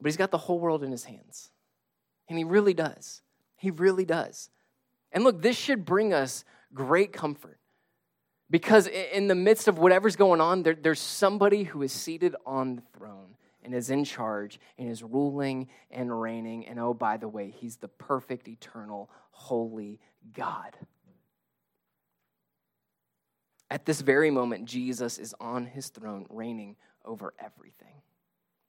[0.00, 1.50] But he's got the whole world in his hands.
[2.28, 3.22] And he really does.
[3.56, 4.50] He really does.
[5.12, 7.58] And look, this should bring us great comfort.
[8.50, 12.76] Because in the midst of whatever's going on, there, there's somebody who is seated on
[12.76, 16.66] the throne and is in charge and is ruling and reigning.
[16.66, 19.98] And oh, by the way, he's the perfect, eternal, holy
[20.34, 20.76] God.
[23.70, 28.02] At this very moment, Jesus is on his throne, reigning over everything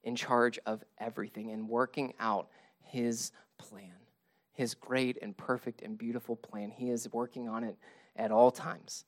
[0.06, 2.48] in charge of everything and working out
[2.80, 3.90] his plan,
[4.52, 6.70] his great and perfect and beautiful plan.
[6.70, 7.76] He is working on it
[8.14, 9.04] at all times.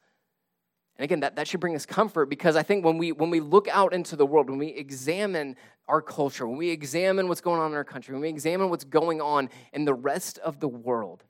[0.97, 3.39] And again, that, that should bring us comfort because I think when we when we
[3.39, 5.55] look out into the world, when we examine
[5.87, 8.85] our culture, when we examine what's going on in our country, when we examine what's
[8.85, 11.23] going on in the rest of the world,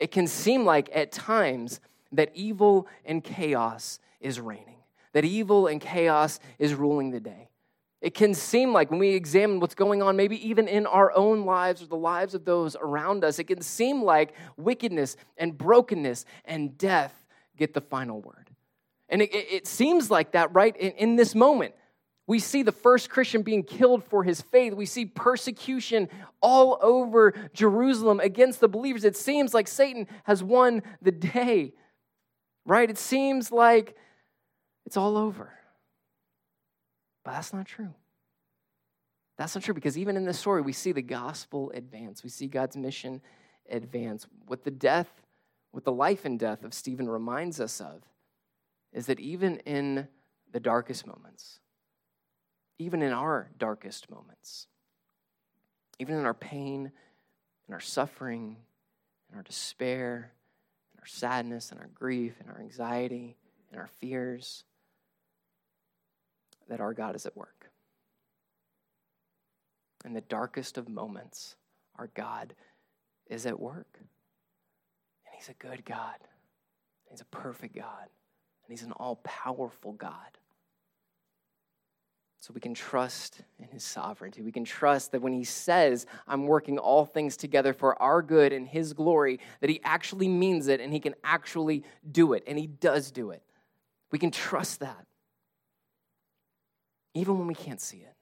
[0.00, 5.80] it can seem like at times that evil and chaos is reigning, that evil and
[5.80, 7.50] chaos is ruling the day.
[8.00, 11.44] It can seem like when we examine what's going on, maybe even in our own
[11.44, 16.24] lives or the lives of those around us, it can seem like wickedness and brokenness
[16.44, 17.14] and death
[17.56, 18.50] get the final word.
[19.08, 21.74] And it, it seems like that right in, in this moment.
[22.26, 24.74] We see the first Christian being killed for his faith.
[24.74, 26.08] We see persecution
[26.40, 29.04] all over Jerusalem against the believers.
[29.04, 31.72] It seems like Satan has won the day,
[32.64, 32.90] right?
[32.90, 33.96] It seems like
[34.86, 35.52] it's all over.
[37.26, 37.92] But that's not true.
[39.36, 42.22] That's not true because even in this story, we see the gospel advance.
[42.22, 43.20] We see God's mission
[43.68, 44.28] advance.
[44.46, 45.08] What the death,
[45.72, 48.02] what the life and death of Stephen reminds us of
[48.92, 50.06] is that even in
[50.52, 51.58] the darkest moments,
[52.78, 54.68] even in our darkest moments,
[55.98, 56.92] even in our pain
[57.66, 58.56] and our suffering
[59.28, 60.30] and our despair
[60.92, 63.36] and our sadness and our grief and our anxiety
[63.72, 64.62] and our fears,
[66.68, 67.70] that our God is at work.
[70.04, 71.56] In the darkest of moments,
[71.96, 72.54] our God
[73.28, 73.98] is at work.
[73.98, 76.16] And He's a good God.
[77.10, 78.02] He's a perfect God.
[78.02, 80.12] And He's an all powerful God.
[82.40, 84.42] So we can trust in His sovereignty.
[84.42, 88.52] We can trust that when He says, I'm working all things together for our good
[88.52, 92.44] and His glory, that He actually means it and He can actually do it.
[92.46, 93.42] And He does do it.
[94.12, 95.05] We can trust that
[97.16, 98.14] even when we can't see it,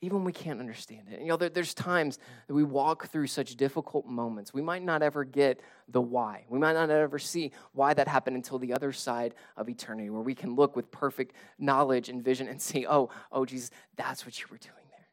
[0.00, 1.20] even when we can't understand it.
[1.20, 4.54] You know, there, there's times that we walk through such difficult moments.
[4.54, 6.46] We might not ever get the why.
[6.48, 10.22] We might not ever see why that happened until the other side of eternity, where
[10.22, 14.40] we can look with perfect knowledge and vision and see, oh, oh, Jesus, that's what
[14.40, 15.08] you were doing there.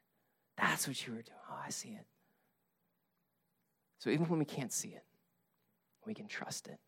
[0.56, 1.38] That's what you were doing.
[1.50, 2.06] Oh, I see it.
[3.98, 5.04] So even when we can't see it,
[6.06, 6.78] we can trust it.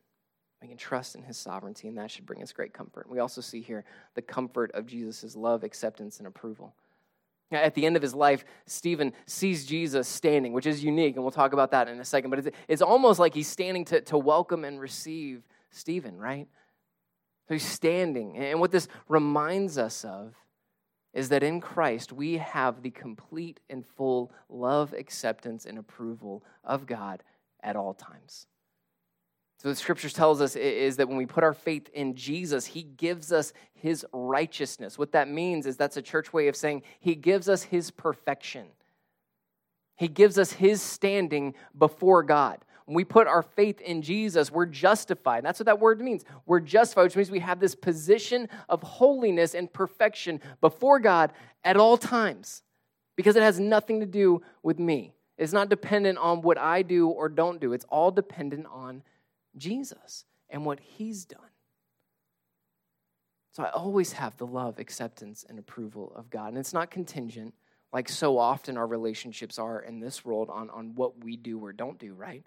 [0.60, 3.08] We can trust in his sovereignty, and that should bring us great comfort.
[3.08, 6.74] We also see here the comfort of Jesus' love, acceptance, and approval.
[7.50, 11.30] At the end of his life, Stephen sees Jesus standing, which is unique, and we'll
[11.30, 12.30] talk about that in a second.
[12.30, 16.48] But it's, it's almost like he's standing to, to welcome and receive Stephen, right?
[17.46, 18.36] So he's standing.
[18.36, 20.34] And what this reminds us of
[21.14, 26.86] is that in Christ we have the complete and full love, acceptance, and approval of
[26.86, 27.22] God
[27.62, 28.46] at all times.
[29.60, 32.82] So the scriptures tells us is that when we put our faith in Jesus, he
[32.82, 34.96] gives us his righteousness.
[34.96, 38.66] What that means is that's a church way of saying he gives us his perfection.
[39.96, 42.64] He gives us his standing before God.
[42.86, 45.44] When we put our faith in Jesus, we're justified.
[45.44, 46.24] That's what that word means.
[46.46, 51.32] We're justified, which means we have this position of holiness and perfection before God
[51.64, 52.62] at all times
[53.16, 55.12] because it has nothing to do with me.
[55.36, 59.02] It's not dependent on what I do or don't do, it's all dependent on
[59.58, 61.40] Jesus and what he's done.
[63.52, 66.48] So I always have the love, acceptance, and approval of God.
[66.48, 67.54] And it's not contingent,
[67.92, 71.72] like so often our relationships are in this world, on, on what we do or
[71.72, 72.44] don't do, right?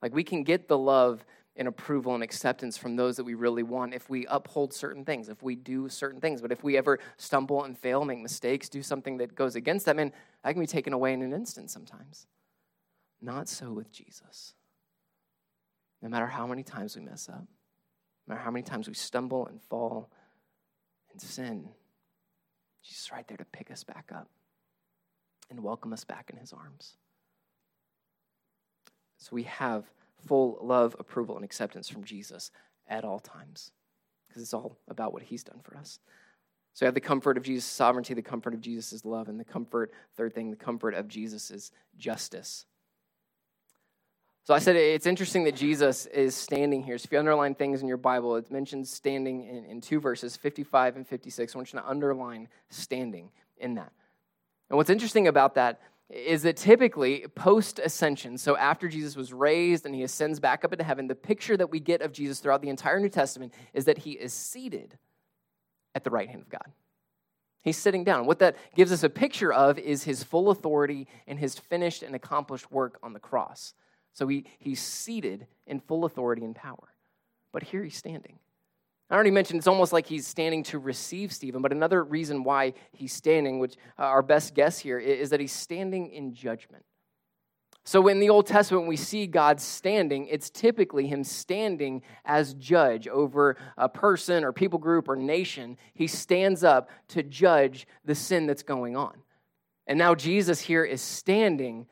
[0.00, 1.24] Like we can get the love
[1.56, 5.28] and approval and acceptance from those that we really want if we uphold certain things,
[5.28, 6.40] if we do certain things.
[6.40, 9.96] But if we ever stumble and fail, make mistakes, do something that goes against that,
[9.96, 10.12] man,
[10.44, 12.26] that can be taken away in an instant sometimes.
[13.20, 14.54] Not so with Jesus.
[16.02, 17.46] No matter how many times we mess up,
[18.26, 20.10] no matter how many times we stumble and fall
[21.12, 21.68] and sin,
[22.82, 24.28] Jesus is right there to pick us back up
[25.48, 26.96] and welcome us back in his arms.
[29.18, 29.84] So we have
[30.26, 32.50] full love, approval, and acceptance from Jesus
[32.88, 33.70] at all times
[34.26, 36.00] because it's all about what he's done for us.
[36.72, 39.44] So we have the comfort of Jesus' sovereignty, the comfort of Jesus' love, and the
[39.44, 42.64] comfort, third thing, the comfort of Jesus' justice.
[44.44, 46.98] So I said it's interesting that Jesus is standing here.
[46.98, 50.36] So if you underline things in your Bible, it mentions standing in, in two verses,
[50.36, 51.54] 55 and 56.
[51.54, 53.92] I want you to underline standing in that.
[54.68, 59.86] And what's interesting about that is that typically post ascension, so after Jesus was raised
[59.86, 62.62] and he ascends back up into heaven, the picture that we get of Jesus throughout
[62.62, 64.98] the entire New Testament is that he is seated
[65.94, 66.66] at the right hand of God.
[67.62, 68.26] He's sitting down.
[68.26, 72.14] What that gives us a picture of is his full authority and his finished and
[72.14, 73.74] accomplished work on the cross.
[74.12, 76.94] So he, he's seated in full authority and power.
[77.52, 78.38] But here he's standing.
[79.10, 82.72] I already mentioned it's almost like he's standing to receive Stephen, but another reason why
[82.92, 86.84] he's standing, which uh, our best guess here, is that he's standing in judgment.
[87.84, 93.08] So in the Old Testament, we see God standing, it's typically him standing as judge
[93.08, 95.76] over a person or people group or nation.
[95.92, 99.14] He stands up to judge the sin that's going on.
[99.86, 101.86] And now Jesus here is standing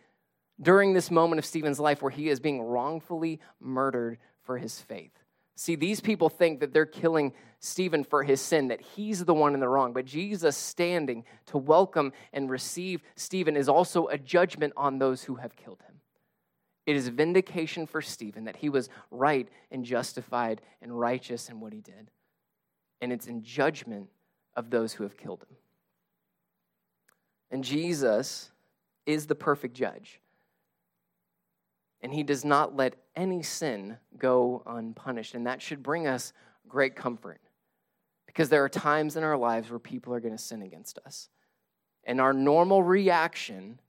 [0.61, 5.13] during this moment of Stephen's life where he is being wrongfully murdered for his faith.
[5.57, 9.53] See, these people think that they're killing Stephen for his sin, that he's the one
[9.53, 9.93] in the wrong.
[9.93, 15.35] But Jesus standing to welcome and receive Stephen is also a judgment on those who
[15.37, 15.97] have killed him.
[16.87, 21.75] It is vindication for Stephen that he was right and justified and righteous in what
[21.75, 22.11] he did.
[23.03, 24.09] And it's in judgment
[24.57, 25.57] of those who have killed him.
[27.51, 28.51] And Jesus
[29.05, 30.21] is the perfect judge
[32.03, 35.35] and he does not let any sin go unpunished.
[35.35, 36.33] And that should bring us
[36.69, 37.41] great comfort
[38.27, 41.29] because there are times in our lives where people are going to sin against us.
[42.05, 43.81] And our normal reaction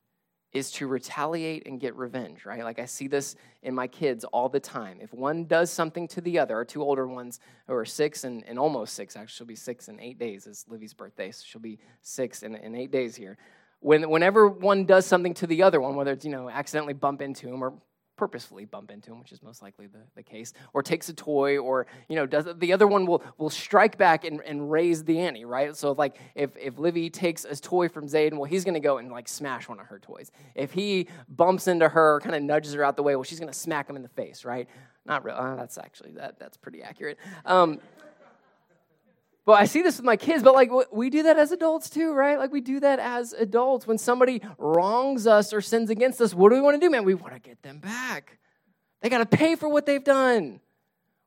[0.52, 2.64] is to retaliate and get revenge, right?
[2.64, 4.98] Like I see this in my kids all the time.
[5.00, 8.44] If one does something to the other, our two older ones who are six and,
[8.46, 11.62] and almost six, actually, she'll be six in eight days is Livy's birthday, so she'll
[11.62, 13.38] be six in, in eight days here.
[13.80, 17.22] When, whenever one does something to the other one, whether it's, you know, accidentally bump
[17.22, 17.74] into him or
[18.22, 21.58] purposefully bump into him, which is most likely the, the case, or takes a toy,
[21.58, 25.18] or you know, does the other one will will strike back and, and raise the
[25.18, 25.76] ante, right?
[25.76, 29.10] So like if if Livy takes a toy from Zayden, well, he's gonna go and
[29.10, 30.32] like smash one of her toys.
[30.54, 33.54] If he bumps into her, kind of nudges her out the way, well, she's gonna
[33.54, 34.70] smack him in the face, right?
[35.04, 35.34] Not real.
[35.34, 37.18] Uh, that's actually that that's pretty accurate.
[37.44, 37.80] Um,
[39.46, 42.14] but I see this with my kids, but like we do that as adults too,
[42.14, 42.38] right?
[42.38, 43.88] Like we do that as adults.
[43.88, 47.04] When somebody wrongs us or sins against us, what do we want to do, man?
[47.04, 48.38] We want to get them back.
[49.02, 50.60] They got to pay for what they've done.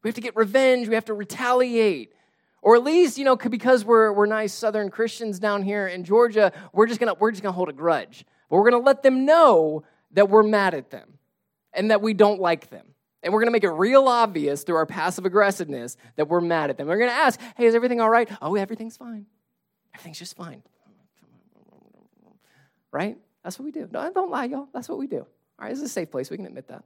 [0.03, 0.87] We have to get revenge.
[0.87, 2.13] We have to retaliate.
[2.63, 6.53] Or at least, you know, because we're, we're nice Southern Christians down here in Georgia,
[6.73, 8.25] we're just gonna we're just gonna hold a grudge.
[8.49, 11.19] But we're gonna let them know that we're mad at them
[11.73, 12.94] and that we don't like them.
[13.25, 16.71] And we're going to make it real obvious through our passive aggressiveness that we're mad
[16.71, 16.87] at them.
[16.87, 18.29] We're going to ask, hey, is everything all right?
[18.43, 19.27] Oh, everything's fine.
[19.95, 20.63] Everything's just fine.
[22.93, 23.17] Right?
[23.43, 23.89] That's what we do.
[23.91, 24.69] No, don't lie, y'all.
[24.73, 25.21] That's what we do.
[25.21, 25.27] All
[25.59, 26.31] right, this is a safe place.
[26.31, 26.85] We can admit that.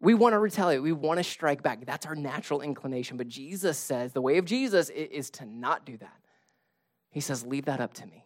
[0.00, 0.82] We want to retaliate.
[0.82, 1.84] We want to strike back.
[1.84, 3.16] That's our natural inclination.
[3.18, 6.16] But Jesus says the way of Jesus is to not do that.
[7.10, 8.24] He says, leave that up to me.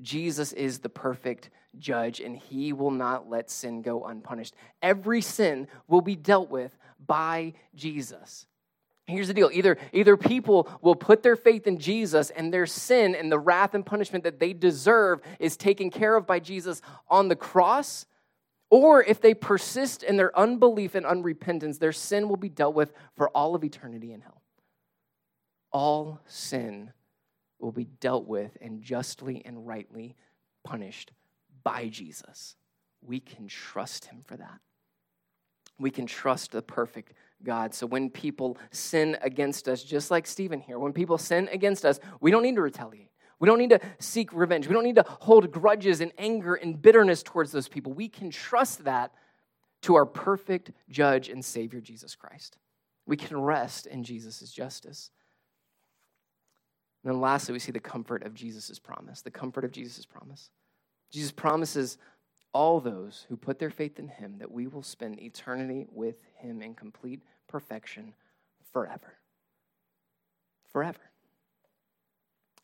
[0.00, 4.54] Jesus is the perfect judge, and he will not let sin go unpunished.
[4.82, 6.76] Every sin will be dealt with
[7.06, 8.46] by Jesus.
[9.06, 13.14] Here's the deal either, either people will put their faith in Jesus and their sin
[13.14, 17.28] and the wrath and punishment that they deserve is taken care of by Jesus on
[17.28, 18.06] the cross,
[18.70, 22.92] or if they persist in their unbelief and unrepentance, their sin will be dealt with
[23.16, 24.42] for all of eternity in hell.
[25.72, 26.92] All sin
[27.62, 30.16] will be dealt with and justly and rightly
[30.64, 31.12] punished
[31.62, 32.56] by Jesus.
[33.02, 34.60] We can trust him for that.
[35.78, 37.74] We can trust the perfect God.
[37.74, 41.98] So when people sin against us, just like Stephen here, when people sin against us,
[42.20, 43.10] we don't need to retaliate.
[43.38, 44.68] We don't need to seek revenge.
[44.68, 47.92] We don't need to hold grudges and anger and bitterness towards those people.
[47.94, 49.12] We can trust that
[49.82, 52.58] to our perfect judge and Savior, Jesus Christ.
[53.06, 55.10] We can rest in Jesus' justice.
[57.02, 59.22] And then lastly, we see the comfort of Jesus' promise.
[59.22, 60.50] The comfort of Jesus' promise.
[61.10, 61.98] Jesus promises
[62.52, 66.62] all those who put their faith in him that we will spend eternity with him
[66.62, 68.12] in complete perfection
[68.72, 69.14] forever.
[70.72, 71.00] Forever.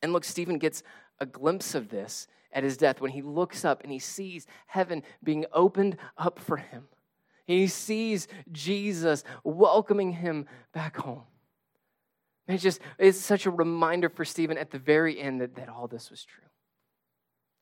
[0.01, 0.83] And look, Stephen gets
[1.19, 5.03] a glimpse of this at his death when he looks up and he sees heaven
[5.23, 6.87] being opened up for him.
[7.45, 11.23] He sees Jesus welcoming him back home.
[12.47, 15.87] It's just, it's such a reminder for Stephen at the very end that, that all
[15.87, 16.43] this was true.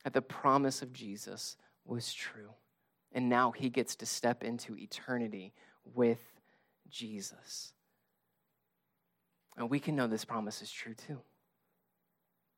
[0.03, 2.51] That the promise of Jesus was true.
[3.11, 6.19] And now he gets to step into eternity with
[6.89, 7.73] Jesus.
[9.57, 11.21] And we can know this promise is true too.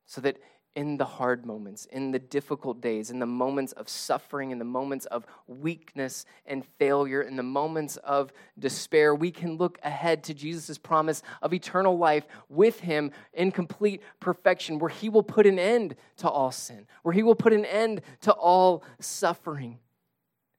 [0.06, 0.36] So that
[0.78, 4.64] in the hard moments, in the difficult days, in the moments of suffering, in the
[4.64, 10.32] moments of weakness and failure, in the moments of despair, we can look ahead to
[10.32, 15.58] Jesus' promise of eternal life with Him in complete perfection, where He will put an
[15.58, 19.80] end to all sin, where He will put an end to all suffering.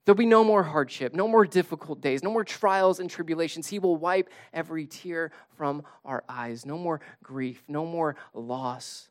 [0.03, 3.67] There'll be no more hardship, no more difficult days, no more trials and tribulations.
[3.67, 9.07] He will wipe every tear from our eyes, no more grief, no more loss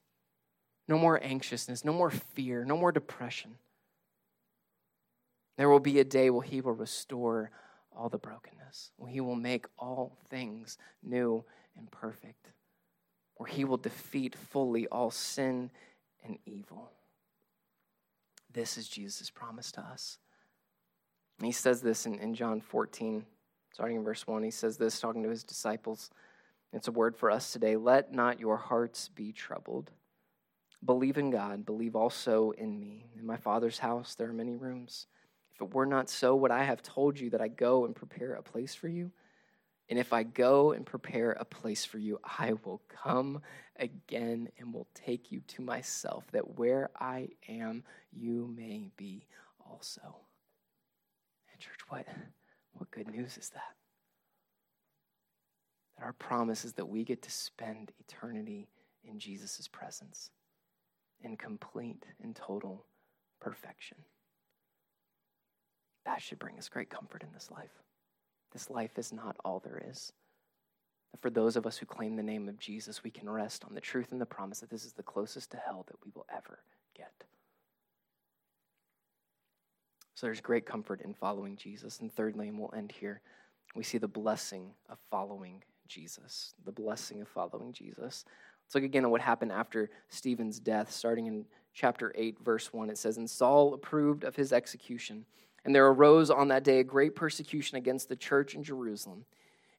[0.89, 3.57] no more anxiousness, no more fear, no more depression.
[5.57, 7.51] There will be a day where He will restore
[7.97, 11.45] all the brokenness, where He will make all things new
[11.77, 12.49] and perfect,
[13.37, 15.71] where He will defeat fully all sin
[16.25, 16.91] and evil.
[18.53, 20.19] This is Jesus' promise to us.
[21.39, 23.25] And he says this in, in John 14,
[23.73, 24.43] starting in verse 1.
[24.43, 26.11] He says this, talking to his disciples.
[26.73, 27.77] It's a word for us today.
[27.77, 29.91] Let not your hearts be troubled.
[30.85, 33.07] Believe in God, believe also in me.
[33.19, 35.07] In my Father's house there are many rooms.
[35.55, 38.35] If it were not so, would I have told you that I go and prepare
[38.35, 39.11] a place for you?
[39.89, 43.41] And if I go and prepare a place for you, I will come
[43.77, 49.27] again and will take you to myself, that where I am, you may be
[49.69, 50.17] also.
[51.51, 52.07] And church, what,
[52.75, 53.75] what good news is that?
[55.97, 58.69] That our promise is that we get to spend eternity
[59.05, 60.31] in Jesus' presence
[61.23, 62.85] in complete and total
[63.41, 63.99] perfection.
[66.05, 67.83] That should bring us great comfort in this life.
[68.53, 70.13] This life is not all there is.
[71.21, 73.81] For those of us who claim the name of Jesus, we can rest on the
[73.81, 76.61] truth and the promise that this is the closest to hell that we will ever
[76.97, 77.13] get.
[80.15, 82.01] So there's great comfort in following Jesus.
[82.01, 83.21] And thirdly, and we'll end here,
[83.75, 86.55] we see the blessing of following Jesus.
[86.65, 88.25] The blessing of following Jesus.
[88.69, 92.91] Let's look again at what happened after Stephen's death, starting in chapter 8, verse 1.
[92.91, 95.25] It says, And Saul approved of his execution.
[95.65, 99.25] And there arose on that day a great persecution against the church in Jerusalem.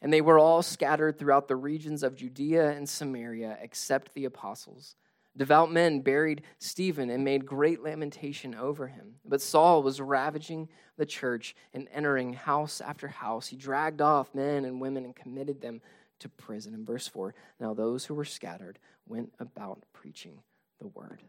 [0.01, 4.95] And they were all scattered throughout the regions of Judea and Samaria, except the apostles.
[5.37, 9.17] Devout men buried Stephen and made great lamentation over him.
[9.23, 10.67] But Saul was ravaging
[10.97, 13.45] the church and entering house after house.
[13.45, 15.79] He dragged off men and women and committed them
[16.20, 16.74] to prison.
[16.74, 20.41] In verse 4, now those who were scattered went about preaching
[20.80, 21.24] the word.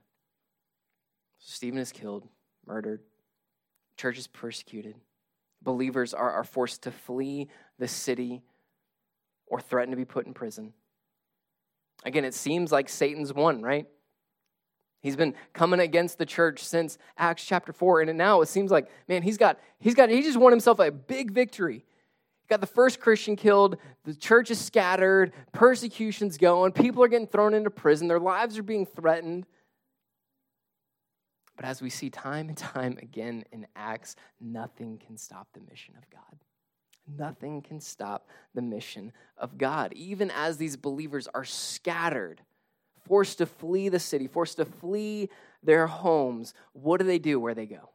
[1.39, 2.29] Stephen is killed,
[2.67, 3.01] murdered,
[3.97, 4.95] church is persecuted.
[5.63, 8.43] Believers are, are forced to flee the city
[9.47, 10.73] or threaten to be put in prison.
[12.05, 13.87] Again, it seems like Satan's won, right?
[15.03, 18.91] He's been coming against the church since Acts chapter 4 and now it seems like
[19.09, 21.87] man he's got he's got he just won himself a big victory
[22.51, 27.55] got the first Christian killed, the church is scattered, persecution's going, people are getting thrown
[27.55, 29.47] into prison, their lives are being threatened.
[31.57, 35.95] But as we see time and time again in Acts, nothing can stop the mission
[35.97, 36.39] of God.
[37.19, 39.93] Nothing can stop the mission of God.
[39.95, 42.41] Even as these believers are scattered,
[43.07, 45.29] forced to flee the city, forced to flee
[45.63, 47.91] their homes, what do they do where they go?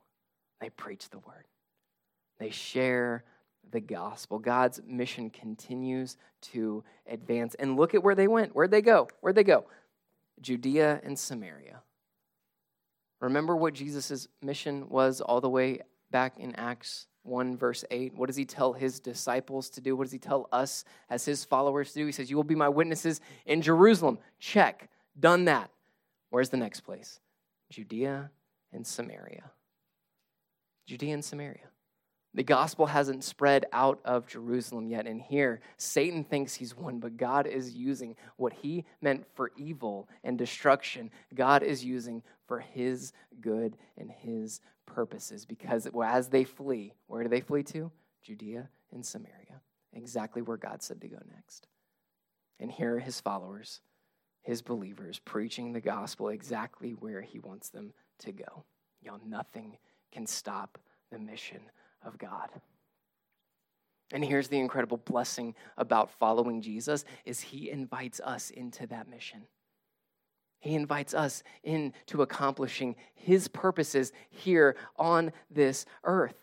[0.61, 1.45] They preach the word,
[2.39, 3.23] they share
[3.71, 4.39] the gospel.
[4.39, 7.55] God's mission continues to advance.
[7.55, 8.55] And look at where they went.
[8.55, 9.07] Where'd they go?
[9.21, 9.65] Where'd they go?
[10.41, 11.81] Judea and Samaria.
[13.21, 15.79] Remember what Jesus' mission was all the way
[16.11, 18.13] back in Acts 1, verse 8.
[18.15, 19.95] What does he tell his disciples to do?
[19.95, 22.05] What does he tell us as his followers to do?
[22.05, 24.19] He says, You will be my witnesses in Jerusalem.
[24.39, 24.89] Check.
[25.19, 25.71] Done that.
[26.29, 27.19] Where's the next place?
[27.69, 28.29] Judea
[28.71, 29.51] and Samaria.
[30.85, 31.69] Judea and Samaria.
[32.35, 35.07] The gospel hasn't spread out of Jerusalem yet.
[35.07, 40.09] And here, Satan thinks he's won, but God is using what he meant for evil
[40.21, 45.45] and destruction, God is using for his good and his purposes.
[45.45, 47.89] Because as they flee, where do they flee to?
[48.21, 49.61] Judea and Samaria,
[49.93, 51.67] exactly where God said to go next.
[52.59, 53.79] And here are his followers,
[54.41, 58.65] his believers, preaching the gospel exactly where he wants them to go.
[59.01, 59.77] Y'all, nothing
[60.11, 60.77] can stop
[61.11, 61.61] the mission
[62.05, 62.49] of God.
[64.11, 69.43] And here's the incredible blessing about following Jesus is he invites us into that mission.
[70.59, 76.35] He invites us into accomplishing his purposes here on this earth.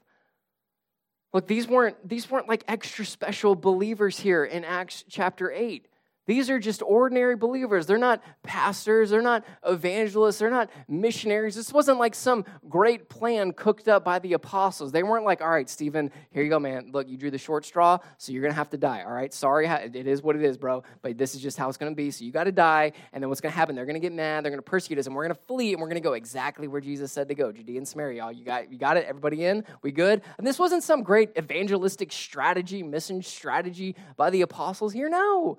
[1.33, 5.89] Look, these weren't, these weren't like extra special believers here in Acts chapter 8.
[6.27, 7.87] These are just ordinary believers.
[7.87, 11.57] They're not pastors, they're not evangelists, they're not missionaries.
[11.57, 14.93] This wasn't like some great plan cooked up by the apostles.
[14.93, 16.91] They weren't like, all right, Stephen, here you go, man.
[16.93, 19.35] Look, you drew the short straw, so you're going to have to die, all right?
[19.35, 21.97] Sorry, it is what it is, bro, but this is just how it's going to
[21.97, 22.11] be.
[22.13, 23.75] So you got to die, and then what's going to happen?
[23.75, 25.73] They're going to get mad, they're going to persecute us, and we're going to flee,
[25.73, 28.23] and we're going to go exactly where Jesus said to go Judea and Samaria.
[28.23, 29.07] Y'all, you got, you got it?
[29.07, 29.65] Everybody in?
[29.83, 30.23] We good?
[30.39, 35.09] And this wasn't some great evangelistic strategy, mission strategy by the apostles here.
[35.09, 35.59] No.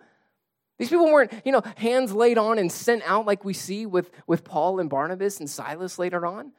[0.79, 4.09] These people weren't, you know, hands laid on and sent out like we see with,
[4.25, 6.51] with Paul and Barnabas and Silas later on.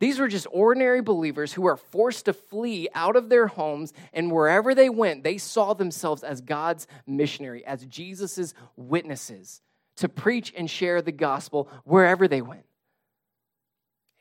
[0.00, 4.32] These were just ordinary believers who were forced to flee out of their homes, and
[4.32, 9.60] wherever they went, they saw themselves as God's missionary, as Jesus' witnesses
[9.98, 12.64] to preach and share the gospel wherever they went.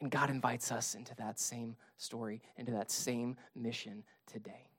[0.02, 4.71] And God invites us into that same story, into that same mission today.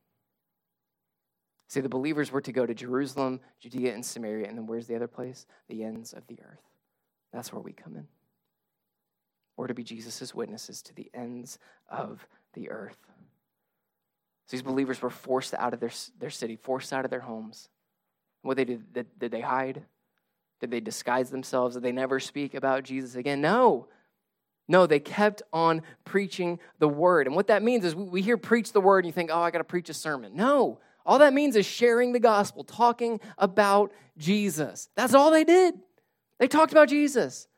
[1.72, 4.94] See, the believers were to go to Jerusalem, Judea, and Samaria, and then where's the
[4.94, 5.46] other place?
[5.68, 6.60] The ends of the earth.
[7.32, 8.06] That's where we come in.
[9.56, 11.58] We're to be Jesus' witnesses to the ends
[11.88, 12.98] of the earth.
[14.48, 17.70] So these believers were forced out of their, their city, forced out of their homes.
[18.42, 19.82] What they did, did, did they hide?
[20.60, 21.74] Did they disguise themselves?
[21.74, 23.40] Did they never speak about Jesus again?
[23.40, 23.88] No.
[24.68, 27.26] No, they kept on preaching the word.
[27.26, 29.40] And what that means is we, we hear preach the word and you think, oh,
[29.40, 30.36] I got to preach a sermon.
[30.36, 30.78] No.
[31.04, 34.88] All that means is sharing the gospel, talking about Jesus.
[34.94, 35.74] That's all they did.
[36.38, 37.48] They talked about Jesus.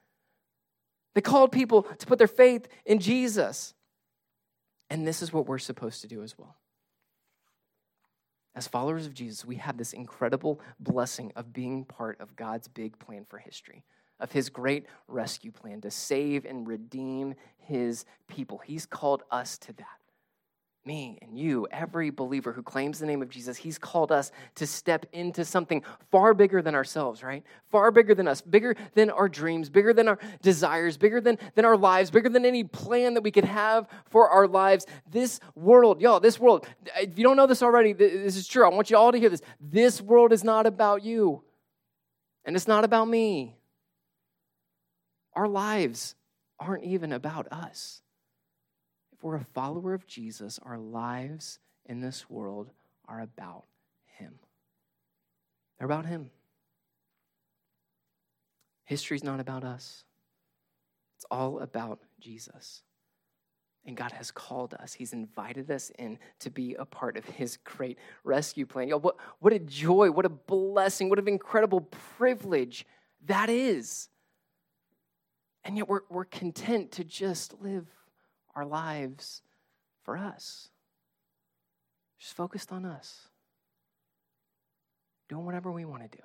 [1.15, 3.75] They called people to put their faith in Jesus.
[4.91, 6.57] And this is what we're supposed to do as well.
[8.55, 12.99] As followers of Jesus, we have this incredible blessing of being part of God's big
[12.99, 13.85] plan for history,
[14.21, 18.59] of his great rescue plan to save and redeem his people.
[18.59, 19.99] He's called us to that
[20.87, 24.66] me and you, every believer who claims the name of Jesus, he's called us to
[24.66, 27.43] step into something far bigger than ourselves, right?
[27.70, 31.64] Far bigger than us, bigger than our dreams, bigger than our desires, bigger than, than
[31.64, 34.87] our lives, bigger than any plan that we could have for our lives.
[35.11, 36.66] This world, y'all, this world,
[36.97, 38.64] if you don't know this already, this is true.
[38.64, 39.43] I want you all to hear this.
[39.61, 41.43] This world is not about you,
[42.45, 43.57] and it's not about me.
[45.35, 46.14] Our lives
[46.61, 48.03] aren't even about us
[49.25, 52.70] we're a follower of Jesus, our lives in this world
[53.09, 53.64] are about
[54.18, 54.35] Him.
[55.79, 56.31] They're about Him.
[58.85, 60.05] History's not about us,
[61.16, 62.83] it's all about Jesus.
[63.87, 64.95] And God has called us.
[64.95, 68.89] He's invited us in to be a part of His great rescue plan.
[68.89, 72.87] Yo, what, what a joy, what a blessing, what an incredible privilege
[73.27, 74.09] that is.
[75.64, 77.87] And yet we're, we're content to just live
[78.55, 79.43] our lives
[80.03, 80.69] for us.
[82.19, 83.29] Just focused on us.
[85.29, 86.23] Doing whatever we want to do.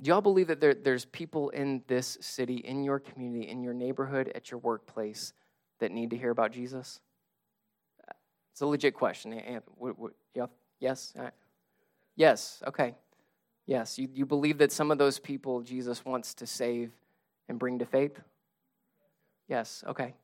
[0.00, 3.74] Do y'all believe that there, there's people in this city, in your community, in your
[3.74, 5.34] neighborhood, at your workplace
[5.78, 7.00] that need to hear about Jesus?
[8.52, 9.32] It's a legit question.
[9.34, 9.62] And,
[10.80, 11.12] yes?
[12.16, 12.94] Yes, okay.
[13.66, 16.90] Yes, you, you believe that some of those people Jesus wants to save
[17.48, 18.18] and bring to faith?
[19.50, 20.14] Yes, okay.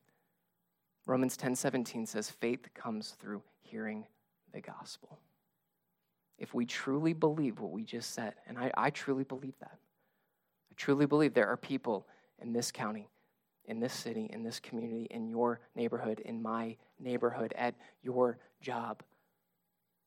[1.05, 4.07] Romans 10 17 says, faith comes through hearing
[4.55, 5.19] the gospel.
[6.39, 9.79] If we truly believe what we just said, and I, I truly believe that,
[10.71, 12.07] I truly believe there are people
[12.41, 13.09] in this county,
[13.65, 19.03] in this city, in this community, in your neighborhood, in my neighborhood, at your job,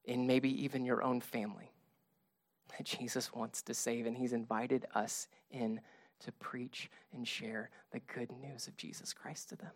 [0.05, 1.73] in maybe even your own family
[2.69, 4.05] that Jesus wants to save.
[4.05, 5.81] And he's invited us in
[6.25, 9.71] to preach and share the good news of Jesus Christ to them.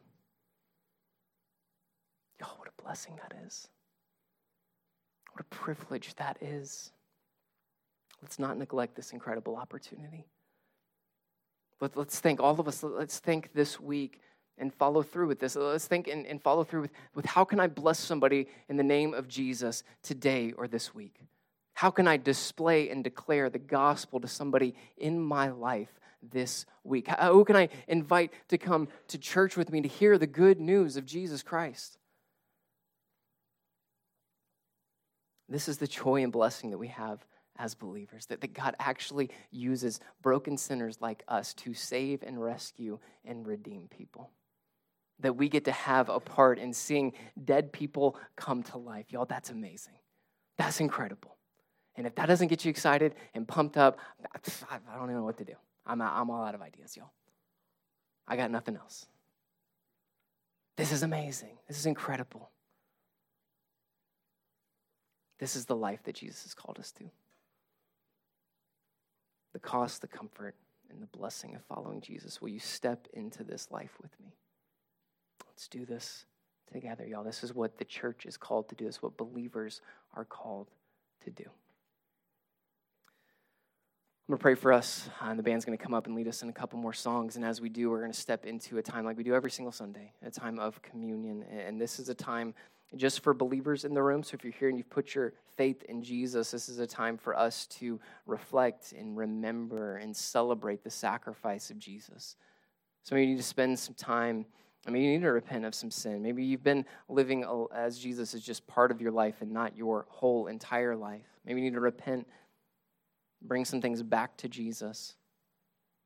[2.44, 3.68] Oh, what a blessing that is.
[5.32, 6.91] What a privilege that is.
[8.22, 10.26] Let's not neglect this incredible opportunity.
[11.80, 14.22] Let, us think, all of us, let's think this week
[14.58, 15.56] and follow through with this.
[15.56, 18.84] Let's think and, and follow through with, with how can I bless somebody in the
[18.84, 21.20] name of Jesus today or this week?
[21.74, 26.00] How can I display and declare the gospel to somebody in my life
[26.32, 27.10] this week?
[27.10, 30.98] Who can I invite to come to church with me to hear the good news
[30.98, 31.98] of Jesus Christ?
[35.50, 37.26] This is the joy and blessing that we have
[37.58, 42.98] as believers, that, that God actually uses broken sinners like us to save and rescue
[43.24, 44.32] and redeem people.
[45.20, 47.14] That we get to have a part in seeing
[47.44, 49.06] dead people come to life.
[49.12, 49.94] Y'all, that's amazing.
[50.58, 51.38] That's incredible.
[51.96, 54.00] And if that doesn't get you excited and pumped up,
[54.72, 55.54] I don't even know what to do.
[55.86, 57.12] I'm, I'm all out of ideas, y'all.
[58.28, 59.06] I got nothing else.
[60.78, 61.58] This is amazing.
[61.68, 62.50] This is incredible.
[65.40, 67.04] This is the life that Jesus has called us to
[69.52, 70.56] the cost, the comfort,
[70.90, 72.42] and the blessing of following Jesus.
[72.42, 74.34] Will you step into this life with me?
[75.48, 76.26] Let's do this
[76.72, 77.24] together, y'all.
[77.24, 79.82] This is what the church is called to do, this is what believers
[80.16, 80.70] are called
[81.24, 81.46] to do.
[84.26, 86.16] I'm going to pray for us, uh, and the band's going to come up and
[86.16, 87.36] lead us in a couple more songs.
[87.36, 89.52] And as we do, we're going to step into a time like we do every
[89.52, 91.44] single Sunday, a time of communion.
[91.44, 92.54] And this is a time
[92.96, 94.24] just for believers in the room.
[94.24, 97.18] So if you're here and you've put your faith in Jesus, this is a time
[97.18, 102.38] for us to reflect and remember and celebrate the sacrifice of Jesus.
[103.04, 104.46] So you need to spend some time.
[104.88, 106.24] I mean, you need to repent of some sin.
[106.24, 107.44] Maybe you've been living
[107.76, 111.26] as Jesus is just part of your life and not your whole entire life.
[111.46, 112.26] Maybe you need to repent,
[113.44, 115.16] bring some things back to Jesus.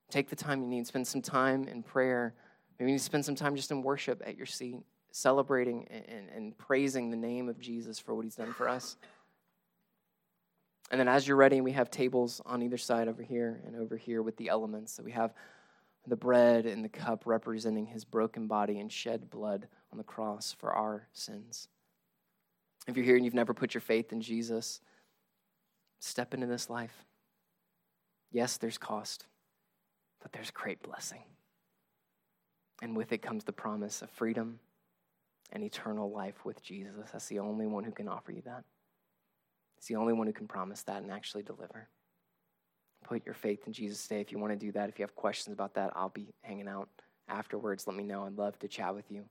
[0.10, 0.88] Take the time you need.
[0.88, 2.34] Spend some time in prayer.
[2.80, 4.78] Maybe you need to spend some time just in worship at your seat
[5.18, 8.98] celebrating and, and praising the name of Jesus for what he's done for us.
[10.92, 13.98] And then as you're ready, we have tables on either side over here and over
[13.98, 14.94] here with the elements.
[14.94, 15.34] So we have
[16.06, 20.56] the bread and the cup representing his broken body and shed blood on the cross
[20.58, 21.68] for our sins.
[22.88, 24.80] If you're here and you've never put your faith in Jesus,
[26.00, 27.07] step into this life.
[28.32, 29.26] Yes, there's cost,
[30.22, 31.24] but there's great blessing.
[32.82, 34.60] And with it comes the promise of freedom
[35.52, 36.94] and eternal life with Jesus.
[37.12, 38.64] That's the only one who can offer you that.
[39.78, 41.88] It's the only one who can promise that and actually deliver.
[43.04, 44.22] Put your faith in Jesus today.
[44.22, 46.68] If you want to do that, if you have questions about that, I'll be hanging
[46.68, 46.90] out
[47.30, 47.88] afterwards.
[47.88, 48.26] Let me know.
[48.26, 49.24] I'd love to chat with you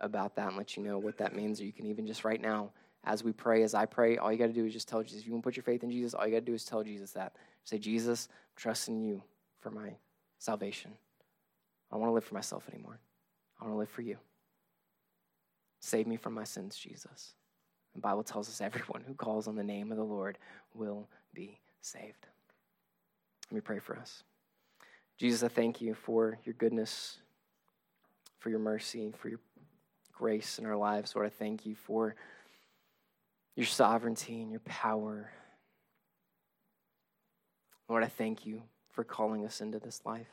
[0.00, 1.60] about that and let you know what that means.
[1.60, 2.70] Or you can even just right now,
[3.04, 5.20] as we pray, as I pray, all you got to do is just tell Jesus.
[5.20, 6.64] If you want to put your faith in Jesus, all you got to do is
[6.64, 7.34] tell Jesus that.
[7.64, 9.22] Say, Jesus, I'm trusting you
[9.60, 9.94] for my
[10.38, 10.92] salvation.
[11.90, 12.98] I don't want to live for myself anymore.
[13.60, 14.16] I want to live for you.
[15.80, 17.34] Save me from my sins, Jesus.
[17.94, 20.38] The Bible tells us everyone who calls on the name of the Lord
[20.74, 22.26] will be saved.
[23.50, 24.22] Let me pray for us.
[25.18, 27.18] Jesus, I thank you for your goodness,
[28.38, 29.40] for your mercy, for your
[30.12, 31.14] grace in our lives.
[31.14, 32.14] Lord, I thank you for
[33.54, 35.30] your sovereignty and your power.
[37.92, 40.30] Lord, I thank you for calling us into this life.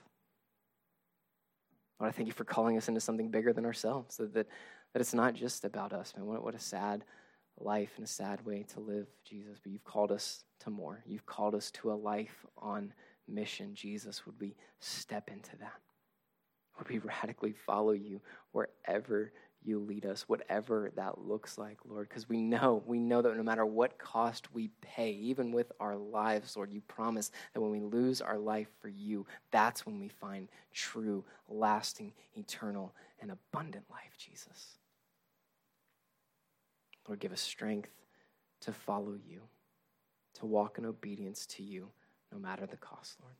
[1.99, 4.47] Lord, I thank you for calling us into something bigger than ourselves, so that
[4.93, 6.25] that it's not just about us, man.
[6.25, 7.03] What, what a sad
[7.59, 9.59] life and a sad way to live, Jesus.
[9.61, 11.03] But you've called us to more.
[11.05, 12.93] You've called us to a life on
[13.27, 14.25] mission, Jesus.
[14.25, 15.81] Would we step into that?
[16.77, 18.21] Would we radically follow you
[18.53, 19.33] wherever
[19.63, 23.43] you lead us, whatever that looks like, Lord, because we know, we know that no
[23.43, 27.81] matter what cost we pay, even with our lives, Lord, you promise that when we
[27.81, 34.17] lose our life for you, that's when we find true, lasting, eternal, and abundant life,
[34.17, 34.77] Jesus.
[37.07, 37.89] Lord, give us strength
[38.61, 39.41] to follow you,
[40.35, 41.89] to walk in obedience to you,
[42.31, 43.35] no matter the cost, Lord.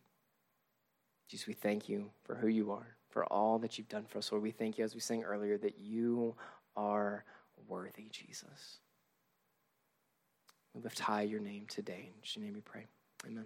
[1.28, 4.32] Jesus, we thank you for who you are for all that you've done for us.
[4.32, 6.36] Lord, we thank you, as we sang earlier, that you
[6.76, 7.24] are
[7.68, 8.80] worthy, Jesus.
[10.74, 12.12] We lift high your name today.
[12.14, 12.86] In your name we pray.
[13.26, 13.46] Amen.